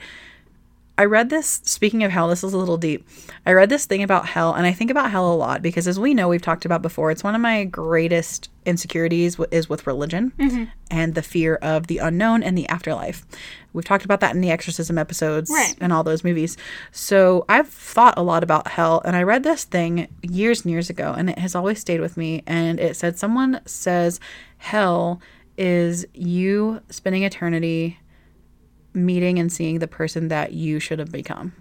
I 1.00 1.06
read 1.06 1.30
this, 1.30 1.62
speaking 1.64 2.04
of 2.04 2.10
hell, 2.10 2.28
this 2.28 2.44
is 2.44 2.52
a 2.52 2.58
little 2.58 2.76
deep. 2.76 3.08
I 3.46 3.52
read 3.52 3.70
this 3.70 3.86
thing 3.86 4.02
about 4.02 4.26
hell, 4.26 4.52
and 4.52 4.66
I 4.66 4.72
think 4.72 4.90
about 4.90 5.10
hell 5.10 5.32
a 5.32 5.34
lot 5.34 5.62
because, 5.62 5.88
as 5.88 5.98
we 5.98 6.12
know, 6.12 6.28
we've 6.28 6.42
talked 6.42 6.66
about 6.66 6.82
before, 6.82 7.10
it's 7.10 7.24
one 7.24 7.34
of 7.34 7.40
my 7.40 7.64
greatest 7.64 8.50
insecurities 8.66 9.36
w- 9.36 9.48
is 9.50 9.66
with 9.66 9.86
religion 9.86 10.30
mm-hmm. 10.38 10.64
and 10.90 11.14
the 11.14 11.22
fear 11.22 11.54
of 11.62 11.86
the 11.86 11.96
unknown 11.96 12.42
and 12.42 12.56
the 12.58 12.68
afterlife. 12.68 13.24
We've 13.72 13.82
talked 13.82 14.04
about 14.04 14.20
that 14.20 14.34
in 14.34 14.42
the 14.42 14.50
exorcism 14.50 14.98
episodes 14.98 15.50
Right. 15.50 15.74
and 15.80 15.90
all 15.90 16.04
those 16.04 16.22
movies. 16.22 16.58
So 16.92 17.46
I've 17.48 17.70
thought 17.70 18.18
a 18.18 18.22
lot 18.22 18.42
about 18.42 18.68
hell, 18.68 19.00
and 19.06 19.16
I 19.16 19.22
read 19.22 19.42
this 19.42 19.64
thing 19.64 20.06
years 20.20 20.66
and 20.66 20.70
years 20.70 20.90
ago, 20.90 21.14
and 21.16 21.30
it 21.30 21.38
has 21.38 21.54
always 21.54 21.80
stayed 21.80 22.02
with 22.02 22.18
me. 22.18 22.42
And 22.46 22.78
it 22.78 22.94
said, 22.94 23.18
Someone 23.18 23.62
says 23.64 24.20
hell 24.58 25.22
is 25.56 26.04
you 26.12 26.82
spending 26.90 27.22
eternity 27.22 27.98
meeting 28.92 29.38
and 29.38 29.52
seeing 29.52 29.78
the 29.78 29.88
person 29.88 30.28
that 30.28 30.52
you 30.52 30.80
should 30.80 30.98
have 30.98 31.12
become. 31.12 31.52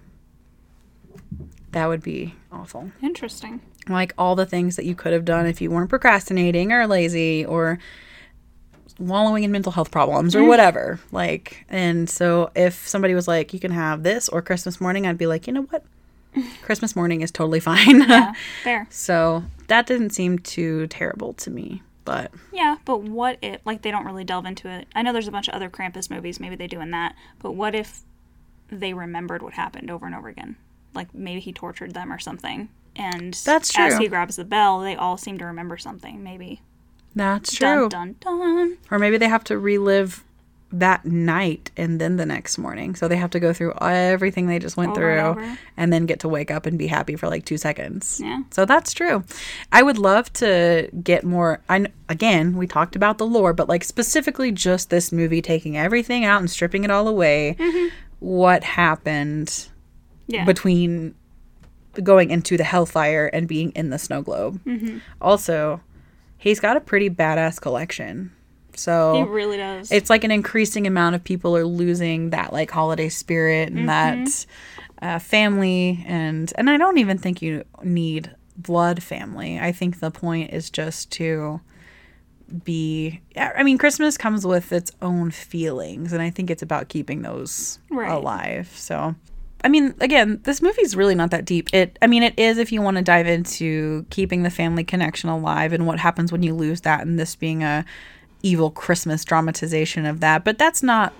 That 1.71 1.87
would 1.87 2.01
be 2.01 2.35
awful. 2.51 2.91
Interesting. 3.01 3.61
Like 3.87 4.13
all 4.17 4.35
the 4.35 4.45
things 4.45 4.75
that 4.75 4.85
you 4.85 4.95
could 4.95 5.13
have 5.13 5.25
done 5.25 5.45
if 5.45 5.61
you 5.61 5.69
weren't 5.69 5.89
procrastinating 5.89 6.71
or 6.71 6.87
lazy 6.87 7.45
or 7.45 7.79
wallowing 8.99 9.43
in 9.43 9.51
mental 9.51 9.71
health 9.71 9.91
problems 9.91 10.35
or 10.35 10.41
mm. 10.41 10.47
whatever. 10.47 10.99
Like, 11.11 11.65
and 11.69 12.09
so 12.09 12.51
if 12.55 12.87
somebody 12.87 13.13
was 13.13 13.27
like, 13.27 13.53
you 13.53 13.59
can 13.59 13.71
have 13.71 14.03
this 14.03 14.29
or 14.29 14.41
Christmas 14.41 14.81
morning, 14.81 15.07
I'd 15.07 15.17
be 15.17 15.27
like, 15.27 15.47
you 15.47 15.53
know 15.53 15.63
what? 15.63 15.83
Christmas 16.61 16.95
morning 16.95 17.21
is 17.21 17.31
totally 17.31 17.59
fine. 17.59 18.01
Yeah. 18.09 18.33
Fair. 18.63 18.87
so 18.89 19.43
that 19.67 19.87
didn't 19.87 20.11
seem 20.11 20.39
too 20.39 20.87
terrible 20.87 21.33
to 21.33 21.49
me. 21.49 21.81
But 22.09 22.31
Yeah, 22.51 22.77
but 22.85 23.03
what 23.03 23.37
if 23.43 23.61
like 23.65 23.83
they 23.83 23.91
don't 23.91 24.05
really 24.05 24.23
delve 24.23 24.45
into 24.47 24.67
it? 24.67 24.87
I 24.95 25.03
know 25.03 25.13
there's 25.13 25.27
a 25.27 25.31
bunch 25.31 25.47
of 25.47 25.53
other 25.53 25.69
Krampus 25.69 26.09
movies, 26.09 26.39
maybe 26.39 26.55
they 26.55 26.65
do 26.67 26.81
in 26.81 26.89
that, 26.91 27.13
but 27.37 27.51
what 27.51 27.75
if 27.75 28.01
they 28.69 28.93
remembered 28.95 29.43
what 29.43 29.53
happened 29.53 29.91
over 29.91 30.07
and 30.07 30.15
over 30.15 30.27
again? 30.27 30.55
Like 30.95 31.13
maybe 31.13 31.39
he 31.39 31.53
tortured 31.53 31.93
them 31.93 32.11
or 32.11 32.17
something. 32.17 32.69
And 32.95 33.35
That's 33.45 33.71
true. 33.71 33.85
as 33.85 33.97
he 33.99 34.07
grabs 34.07 34.37
the 34.37 34.43
bell, 34.43 34.79
they 34.79 34.95
all 34.95 35.17
seem 35.17 35.37
to 35.37 35.45
remember 35.45 35.77
something, 35.77 36.23
maybe. 36.23 36.61
that's 37.15 37.53
true. 37.55 37.87
Dun 37.89 38.15
dun 38.19 38.39
dun. 38.39 38.77
Or 38.89 38.97
maybe 38.97 39.17
they 39.17 39.29
have 39.29 39.43
to 39.45 39.59
relive 39.59 40.23
that 40.71 41.03
night 41.03 41.71
and 41.77 41.99
then 41.99 42.17
the 42.17 42.25
next 42.25 42.57
morning. 42.59 42.93
So 42.95 43.07
they 43.07 43.15
have 43.15 43.31
to 43.31 43.39
go 43.39 43.53
through 43.53 43.73
everything 43.81 44.45
they 44.45 44.59
just 44.59 44.77
went 44.77 44.91
Over 44.91 44.99
through 45.35 45.41
and 45.43 45.57
and 45.77 45.93
then 45.93 46.05
get 46.05 46.19
to 46.19 46.29
wake 46.29 46.51
up 46.51 46.65
and 46.67 46.77
be 46.77 46.85
happy 46.85 47.15
for 47.15 47.27
like 47.27 47.43
two 47.45 47.57
seconds. 47.57 48.21
Yeah. 48.23 48.41
So 48.51 48.65
that's 48.65 48.93
true. 48.93 49.23
I 49.71 49.81
would 49.81 49.97
love 49.97 50.31
to 50.33 50.89
get 51.03 51.23
more. 51.23 51.61
I 51.69 51.87
again, 52.07 52.55
we 52.55 52.67
talked 52.67 52.95
about 52.95 53.17
the 53.17 53.25
lore, 53.25 53.53
but 53.53 53.67
like 53.67 53.83
specifically 53.83 54.51
just 54.51 54.91
this 54.91 55.11
movie 55.11 55.41
taking 55.41 55.75
everything 55.75 56.23
out 56.23 56.39
and 56.39 56.49
stripping 56.51 56.83
it 56.83 56.91
all 56.91 57.07
away. 57.07 57.55
Mm-hmm. 57.57 57.87
What 58.19 58.63
happened 58.63 59.67
Yeah. 60.27 60.45
between 60.45 61.15
going 62.03 62.29
into 62.29 62.57
the 62.57 62.63
hellfire 62.63 63.25
and 63.33 63.47
being 63.47 63.71
in 63.71 63.89
the 63.89 63.97
snow 63.97 64.21
globe? 64.21 64.61
Mm-hmm. 64.65 64.99
Also, 65.19 65.81
he's 66.37 66.59
got 66.59 66.77
a 66.77 66.81
pretty 66.81 67.09
badass 67.09 67.59
collection. 67.59 68.31
So 68.79 69.13
he 69.13 69.23
really 69.23 69.57
does. 69.57 69.91
it's 69.91 70.09
like 70.09 70.23
an 70.23 70.31
increasing 70.31 70.87
amount 70.87 71.15
of 71.15 71.23
people 71.23 71.55
are 71.55 71.65
losing 71.65 72.29
that 72.31 72.53
like 72.53 72.71
holiday 72.71 73.09
spirit 73.09 73.69
and 73.69 73.89
that 73.89 74.45
uh, 75.01 75.19
family 75.19 76.03
and 76.07 76.51
and 76.57 76.69
I 76.69 76.77
don't 76.77 76.97
even 76.97 77.17
think 77.17 77.41
you 77.41 77.63
need 77.83 78.31
blood 78.57 79.03
family. 79.03 79.59
I 79.59 79.71
think 79.71 79.99
the 79.99 80.11
point 80.11 80.51
is 80.51 80.69
just 80.69 81.11
to 81.11 81.61
be 82.63 83.21
I 83.37 83.63
mean 83.63 83.77
Christmas 83.77 84.17
comes 84.17 84.45
with 84.45 84.71
its 84.71 84.91
own 85.01 85.29
feelings 85.31 86.13
and 86.13 86.21
I 86.21 86.29
think 86.29 86.49
it's 86.49 86.63
about 86.63 86.89
keeping 86.89 87.21
those 87.21 87.79
Right. 87.89 88.11
alive. 88.11 88.71
So 88.75 89.15
I 89.61 89.67
mean, 89.67 89.93
again, 89.99 90.39
this 90.43 90.61
movie's 90.61 90.95
really 90.95 91.15
not 91.15 91.31
that 91.31 91.43
deep. 91.43 91.67
It, 91.73 91.99
I 92.01 92.07
mean, 92.07 92.23
it 92.23 92.39
is 92.39 92.57
if 92.57 92.71
you 92.71 92.81
want 92.81 92.95
to 92.95 93.03
dive 93.03 93.27
into 93.27 94.05
keeping 94.09 94.43
the 94.43 94.49
family 94.49 94.85
connection 94.85 95.29
alive 95.29 95.73
and 95.73 95.85
what 95.85 95.99
happens 95.99 96.31
when 96.31 96.43
you 96.43 96.53
lose 96.55 96.79
that, 96.81 97.05
and 97.05 97.19
this 97.19 97.35
being 97.35 97.61
a 97.61 97.83
evil 98.41 98.71
Christmas 98.71 99.23
dramatization 99.25 100.05
of 100.05 100.19
that. 100.19 100.43
But 100.43 100.57
that's 100.57 100.81
not 100.83 101.13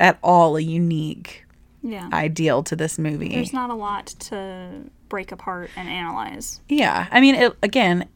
at 0.00 0.18
all 0.22 0.56
a 0.56 0.60
unique 0.60 1.44
yeah. 1.82 2.08
ideal 2.12 2.62
to 2.64 2.76
this 2.76 2.98
movie. 2.98 3.30
There's 3.30 3.52
not 3.52 3.70
a 3.70 3.74
lot 3.74 4.06
to 4.06 4.70
break 5.08 5.32
apart 5.32 5.70
and 5.76 5.88
analyze. 5.88 6.60
yeah, 6.68 7.06
I 7.10 7.20
mean, 7.20 7.34
it, 7.36 7.56
again, 7.62 8.08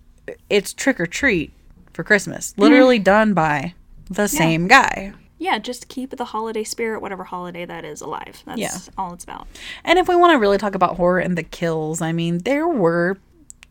it's 0.48 0.72
trick 0.72 1.00
or 1.00 1.06
treat 1.06 1.52
for 1.92 2.02
Christmas, 2.04 2.54
literally 2.56 3.00
mm. 3.00 3.04
done 3.04 3.34
by 3.34 3.74
the 4.08 4.26
same 4.26 4.66
guy. 4.66 5.12
Yeah, 5.38 5.58
just 5.58 5.88
keep 5.88 6.10
the 6.10 6.26
holiday 6.26 6.64
spirit, 6.64 7.00
whatever 7.00 7.24
holiday 7.24 7.64
that 7.64 7.84
is, 7.84 8.02
alive. 8.02 8.42
That's 8.44 8.60
Yeah. 8.60 8.76
all 8.98 9.14
it's 9.14 9.24
about. 9.24 9.48
And 9.84 9.98
if 9.98 10.06
we 10.06 10.14
want 10.14 10.32
to 10.32 10.38
really 10.38 10.58
talk 10.58 10.74
about 10.74 10.96
horror 10.96 11.18
and 11.18 11.38
the 11.38 11.42
kills, 11.42 12.02
I 12.02 12.12
mean, 12.12 12.38
there 12.38 12.68
were, 12.68 13.16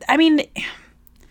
I 0.08 0.18
mean, 0.18 0.42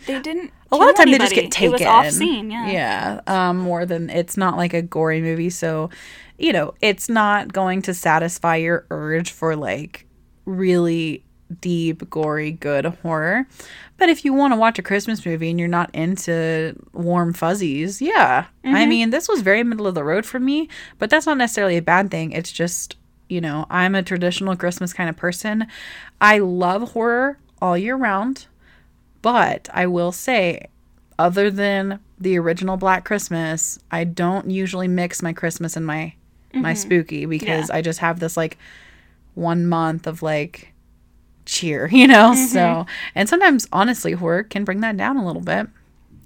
They 0.06 0.20
didn't. 0.20 0.52
A 0.70 0.76
lot 0.76 0.90
of 0.90 0.96
time 0.96 1.10
they 1.10 1.18
just 1.18 1.34
get 1.34 1.44
anybody. 1.44 1.46
It 1.46 1.52
taken. 1.52 1.72
was 1.72 1.82
off-scene, 1.82 2.50
yeah. 2.50 2.70
Yeah. 2.70 3.20
Um, 3.26 3.56
more 3.58 3.86
than 3.86 4.10
it's 4.10 4.36
not 4.36 4.56
like 4.56 4.74
a 4.74 4.82
gory 4.82 5.20
movie, 5.20 5.50
so 5.50 5.90
you 6.38 6.52
know, 6.52 6.72
it's 6.80 7.08
not 7.08 7.52
going 7.52 7.82
to 7.82 7.92
satisfy 7.94 8.56
your 8.56 8.86
urge 8.90 9.32
for 9.32 9.56
like 9.56 10.06
really 10.44 11.24
deep, 11.60 12.08
gory, 12.10 12.52
good 12.52 12.84
horror. 12.84 13.46
But 13.96 14.08
if 14.08 14.24
you 14.24 14.32
want 14.32 14.52
to 14.52 14.56
watch 14.56 14.78
a 14.78 14.82
Christmas 14.82 15.24
movie 15.26 15.50
and 15.50 15.58
you're 15.58 15.66
not 15.68 15.92
into 15.94 16.76
warm 16.92 17.32
fuzzies, 17.32 18.00
yeah. 18.00 18.46
I 18.64 18.68
Mm-hmm. 18.68 18.88
mean, 18.88 19.10
this 19.10 19.28
was 19.28 19.40
very 19.40 19.64
middle 19.64 19.86
of 19.88 19.94
the 19.96 20.04
road 20.04 20.24
for 20.26 20.38
me, 20.38 20.68
but 20.98 21.10
that's 21.10 21.26
not 21.26 21.38
necessarily 21.38 21.76
a 21.76 21.82
bad 21.82 22.10
thing. 22.10 22.30
It's 22.32 22.52
just, 22.52 22.96
you 23.28 23.40
know, 23.40 23.66
I'm 23.70 23.94
a 23.96 24.02
traditional 24.02 24.54
Christmas 24.56 24.92
kind 24.92 25.10
of 25.10 25.16
person. 25.16 25.66
I 26.20 26.38
love 26.38 26.92
horror 26.92 27.38
all 27.60 27.76
year 27.76 27.96
round, 27.96 28.46
but 29.22 29.68
I 29.72 29.86
will 29.86 30.12
say, 30.12 30.68
other 31.18 31.50
than 31.50 32.00
the 32.18 32.38
original 32.38 32.76
Black 32.76 33.04
Christmas, 33.04 33.78
I 33.90 34.04
don't 34.04 34.50
usually 34.50 34.88
mix 34.88 35.22
my 35.22 35.32
Christmas 35.32 35.76
and 35.76 35.86
my 35.86 36.14
my 36.54 36.72
mm-hmm. 36.72 36.78
spooky 36.78 37.26
because 37.26 37.70
I 37.70 37.82
just 37.82 37.98
have 37.98 38.20
this 38.20 38.36
like 38.36 38.56
one 39.34 39.66
month 39.66 40.06
of 40.06 40.22
like 40.22 40.72
cheer, 41.44 41.88
you 41.92 42.06
know? 42.06 42.34
So, 42.34 42.58
mm-hmm. 42.58 42.90
and 43.14 43.28
sometimes 43.28 43.66
honestly, 43.72 44.12
horror 44.12 44.42
can 44.42 44.64
bring 44.64 44.80
that 44.80 44.96
down 44.96 45.16
a 45.16 45.26
little 45.26 45.42
bit. 45.42 45.68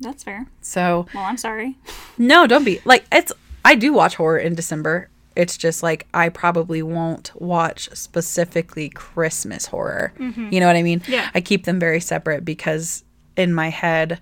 That's 0.00 0.24
fair. 0.24 0.46
So, 0.60 1.06
Well, 1.14 1.24
I'm 1.24 1.36
sorry. 1.36 1.76
no, 2.18 2.46
don't 2.46 2.64
be 2.64 2.80
like 2.84 3.04
it's 3.12 3.32
I 3.64 3.74
do 3.74 3.92
watch 3.92 4.16
horror 4.16 4.38
in 4.38 4.54
December. 4.54 5.08
It's 5.36 5.56
just 5.56 5.82
like 5.82 6.06
I 6.14 6.28
probably 6.28 6.82
won't 6.82 7.32
watch 7.34 7.88
specifically 7.94 8.88
Christmas 8.90 9.66
horror. 9.66 10.12
Mm-hmm. 10.18 10.48
You 10.52 10.60
know 10.60 10.66
what 10.66 10.76
I 10.76 10.82
mean? 10.82 11.02
Yeah. 11.08 11.30
I 11.34 11.40
keep 11.40 11.64
them 11.64 11.78
very 11.78 12.00
separate 12.00 12.44
because 12.44 13.04
in 13.36 13.54
my 13.54 13.68
head 13.68 14.20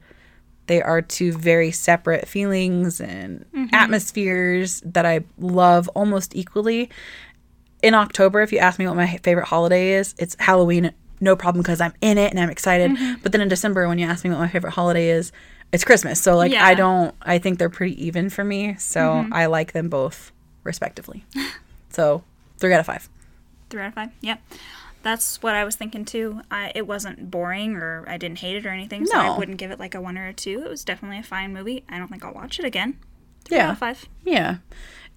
they 0.67 0.81
are 0.81 1.03
two 1.03 1.33
very 1.33 1.73
separate 1.73 2.29
feelings 2.29 3.01
and 3.01 3.45
mm-hmm. 3.53 3.75
atmospheres 3.75 4.81
that 4.83 5.05
I 5.05 5.25
love 5.37 5.89
almost 5.89 6.37
equally. 6.37 6.91
In 7.83 7.95
October, 7.95 8.41
if 8.41 8.53
you 8.53 8.59
ask 8.59 8.79
me 8.79 8.87
what 8.87 8.95
my 8.95 9.17
favorite 9.25 9.47
holiday 9.47 9.95
is, 9.95 10.15
it's 10.17 10.37
Halloween. 10.39 10.93
No 11.21 11.35
problem 11.35 11.63
because 11.63 11.81
I'm 11.81 11.93
in 12.01 12.19
it 12.19 12.31
and 12.31 12.39
I'm 12.39 12.51
excited. 12.51 12.93
Mm-hmm. 12.93 13.23
But 13.23 13.33
then 13.33 13.41
in 13.41 13.49
December, 13.49 13.89
when 13.89 13.99
you 13.99 14.07
ask 14.07 14.23
me 14.23 14.31
what 14.31 14.39
my 14.39 14.49
favorite 14.49 14.71
holiday 14.71 15.11
is, 15.11 15.33
it's 15.73 15.83
Christmas. 15.83 16.21
So 16.21 16.37
like 16.37 16.53
Yeah. 16.53 16.65
I 16.65 16.75
don't. 16.75 17.15
I 17.23 17.39
think 17.39 17.59
they're 17.59 17.69
pretty 17.69 18.05
even 18.05 18.31
for 18.31 18.45
me. 18.45 18.77
So 18.79 19.27
I 19.33 19.47
like 19.47 19.73
them 19.73 19.89
both 19.89 20.31
respectively. 20.65 21.25
so 21.91 22.25
three 22.59 22.73
out 22.73 22.81
of 22.81 22.87
five. 22.87 23.09
Three 23.69 23.83
out 23.83 23.89
of 23.89 23.95
five. 23.95 24.11
Yep. 24.21 24.41
That's 25.03 25.43
what 25.43 25.55
I 25.55 25.65
was 25.65 25.77
thinking 25.77 26.05
too. 26.05 26.43
I, 26.51 26.73
it 26.75 26.87
wasn't 26.87 27.31
boring 27.31 27.77
or 27.77 28.05
I 28.07 28.19
didn't 28.19 28.39
hate 28.39 28.57
it 28.57 28.67
or 28.67 28.71
anything, 28.71 29.07
so 29.07 29.17
No. 29.17 29.35
I 29.35 29.39
wouldn't 29.39 29.57
give 29.57 29.71
it 29.71 29.79
like 29.79 29.95
a 29.95 30.01
one 30.01 30.19
or 30.19 30.27
a 30.27 30.35
two. 30.35 30.63
It 30.63 30.69
was 30.69 30.85
definitely 30.85 31.19
a 31.19 31.23
fine 31.23 31.53
movie. 31.55 31.85
I 31.89 31.99
don't 31.99 32.09
think 32.09 32.25
I'll 32.25 32.35
watch 32.35 32.59
it 32.59 32.65
again. 32.65 32.99
Three 33.45 33.57
Yeah. 33.57 33.69
out 33.69 33.73
of 33.73 33.79
five. 33.79 34.07
Yeah. 34.25 34.57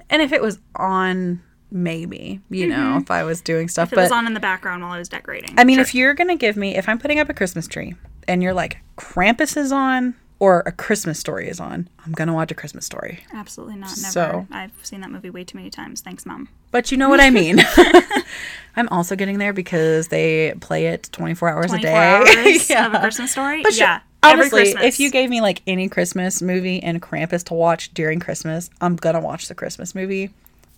And 0.10 0.21
if 0.21 0.32
it 0.32 0.41
was 0.41 0.60
on, 0.75 1.41
maybe 1.69 2.39
you 2.49 2.67
know, 2.67 2.75
mm-hmm. 2.75 2.97
if 2.99 3.12
I 3.12 3.23
was 3.23 3.41
doing 3.41 3.67
stuff, 3.67 3.89
If 3.89 3.93
it 3.93 3.95
but 3.97 4.01
was 4.03 4.12
on 4.12 4.25
in 4.27 4.34
the 4.34 4.39
background 4.39 4.84
while 4.84 4.93
I 4.93 4.99
was 4.99 5.10
decorating. 5.10 5.53
I 5.58 5.63
mean, 5.65 5.79
if 5.79 5.93
you're 5.93 6.13
gonna 6.13 6.38
give 6.38 6.56
me, 6.56 6.75
if 6.77 6.88
I'm 6.88 6.99
putting 6.99 7.19
up 7.19 7.27
a 7.29 7.34
Christmas 7.34 7.67
tree 7.67 7.95
and 8.27 8.41
you're 8.41 8.53
like 8.53 8.77
Krampus 8.97 9.58
is 9.58 9.71
on 9.73 10.15
or 10.43 10.62
a 10.65 10.73
Christmas 10.73 11.17
story 11.17 11.47
is 11.47 11.62
on, 11.62 11.88
I'm 12.06 12.12
gonna 12.12 12.34
watch 12.34 12.51
a 12.51 12.53
Christmas 12.53 12.86
story. 12.86 13.23
Absolutely 13.34 13.75
not. 13.77 13.91
Never. 14.01 14.12
So- 14.12 14.47
I've 14.51 14.73
seen 14.84 14.99
that 14.99 15.10
movie 15.10 15.29
way 15.29 15.45
too 15.45 15.58
many 15.58 15.69
times. 15.69 16.01
Thanks, 16.01 16.25
Mom. 16.25 16.49
But 16.69 16.91
you 16.91 16.97
know 16.97 17.08
what 17.08 17.21
I 17.21 17.29
mean. 17.29 17.60
I'm 18.75 18.89
also 18.89 19.15
getting 19.15 19.38
there 19.38 19.53
because 19.53 20.10
they 20.10 20.53
play 20.60 20.88
it 20.88 21.08
24 21.13 21.47
hours 21.47 21.71
a 21.71 21.77
day. 21.77 21.93
hours 21.95 22.69
Yeah. 22.69 22.88
of 22.88 22.93
a 22.93 22.99
Christmas 22.99 23.32
story? 23.32 23.63
But 23.63 23.77
yeah. 23.77 24.01
honestly, 24.21 24.75
if 24.84 24.99
you 24.99 25.12
gave 25.12 25.29
me 25.29 25.39
like 25.39 25.62
any 25.65 25.88
Christmas 25.88 26.41
movie 26.41 26.84
and 26.84 27.01
Krampus 27.01 27.45
to 27.45 27.53
watch 27.53 27.93
during 27.93 28.19
Christmas, 28.19 28.69
I'm 28.82 28.97
gonna 28.97 29.21
watch 29.21 29.47
the 29.47 29.56
Christmas 29.56 29.95
movie 29.95 30.32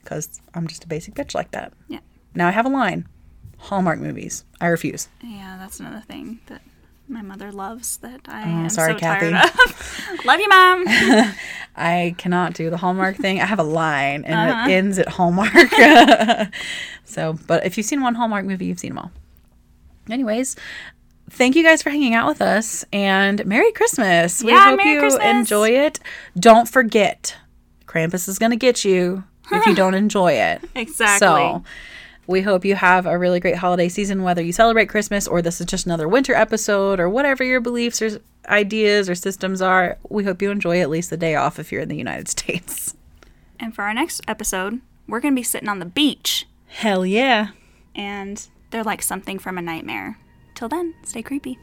because 0.04 0.42
I'm 0.54 0.68
just 0.68 0.84
a 0.84 0.88
basic 0.88 1.16
bitch 1.16 1.34
like 1.34 1.50
that. 1.52 1.74
Yeah. 1.88 2.02
Now 2.36 2.48
I 2.50 2.52
have 2.52 2.68
a 2.68 2.70
line: 2.70 3.08
Hallmark 3.58 3.98
movies. 4.00 4.44
I 4.62 4.68
refuse. 4.68 5.08
Yeah, 5.24 5.58
that's 5.60 5.80
another 5.80 6.02
thing 6.08 6.40
that 6.46 6.62
my 7.08 7.22
mother 7.22 7.52
loves 7.52 7.98
that 7.98 8.22
I 8.28 8.42
Oh, 8.44 8.46
am 8.64 8.70
sorry, 8.70 8.94
so 8.94 9.00
Kathy. 9.00 9.32
tired 9.32 9.50
of. 9.50 10.22
Love 10.26 10.40
you, 10.40 10.50
Mom. 10.50 10.84
I 11.76 12.16
cannot 12.18 12.54
do 12.54 12.70
the 12.70 12.78
Hallmark 12.78 13.18
thing. 13.18 13.40
I 13.42 13.46
have 13.46 13.60
a 13.60 13.64
line 13.64 14.24
and 14.26 14.50
Uh-huh. 14.52 14.70
it 14.70 14.74
ends 14.74 14.98
at 14.98 15.08
Hallmark. 15.10 15.52
so, 17.06 17.38
but 17.48 17.66
if 17.66 17.78
you've 17.78 17.86
seen 17.86 18.02
one 18.02 18.16
Hallmark 18.16 18.46
movie, 18.46 18.66
you've 18.66 18.80
seen 18.80 18.92
them 18.92 19.00
all. 19.00 19.12
Anyways, 20.10 20.56
thank 21.30 21.56
you 21.56 21.64
guys 21.64 21.82
for 21.84 21.90
hanging 21.90 22.14
out 22.16 22.28
with 22.28 22.42
us 22.42 22.86
and 22.94 23.46
Merry 23.46 23.72
Christmas. 23.72 24.44
We 24.44 24.52
Yeah, 24.52 24.70
hope 24.70 24.78
Merry 24.78 24.94
you 24.94 25.00
Christmas. 25.00 25.26
enjoy 25.26 25.70
it. 25.70 26.00
Don't 26.40 26.68
forget, 26.70 27.36
Krampus 27.88 28.28
is 28.28 28.40
going 28.40 28.52
to 28.52 28.58
get 28.58 28.86
you 28.86 29.24
if 29.52 29.66
you 29.66 29.76
don't 29.76 29.94
enjoy 29.96 30.34
it. 30.34 30.62
exactly. 30.76 31.28
So, 31.28 31.64
we 32.28 32.42
hope 32.42 32.66
you 32.66 32.76
have 32.76 33.06
a 33.06 33.18
really 33.18 33.40
great 33.40 33.56
holiday 33.58 33.88
season, 33.90 34.24
whether 34.24 34.42
you 34.42 34.52
celebrate 34.52 34.88
Christmas 34.90 35.28
or 35.28 35.42
this 35.42 35.60
is 35.60 35.68
just 35.68 35.86
another 35.86 36.08
winter 36.08 36.34
episode 36.34 37.00
or 37.00 37.10
whatever 37.10 37.44
your 37.44 37.62
beliefs 37.62 38.02
or 38.02 38.20
ideas 38.48 39.10
or 39.10 39.16
systems 39.16 39.62
are. 39.62 39.98
We 40.10 40.24
hope 40.24 40.42
you 40.42 40.52
enjoy 40.52 40.82
at 40.82 40.90
least 40.90 41.10
the 41.10 41.18
day 41.18 41.36
off 41.36 41.60
if 41.60 41.72
you're 41.72 41.82
in 41.82 41.90
the 41.90 41.96
United 41.98 42.28
States. 42.38 42.96
and 43.60 43.74
for 43.76 43.84
our 43.84 43.94
next 43.94 44.22
episode, 44.28 44.82
we're 45.08 45.20
going 45.20 45.34
to 45.36 45.40
be 45.40 45.44
sitting 45.44 45.70
on 45.70 45.80
the 45.80 45.86
beach, 45.86 46.48
Hell 46.68 47.06
yeah. 47.06 47.50
and 47.96 48.48
they're 48.72 48.84
like 48.84 49.02
something 49.02 49.38
from 49.40 49.58
a 49.58 49.62
nightmare. 49.62 50.18
Till 50.56 50.68
then, 50.68 50.94
stay 51.04 51.22
creepy. 51.22 51.60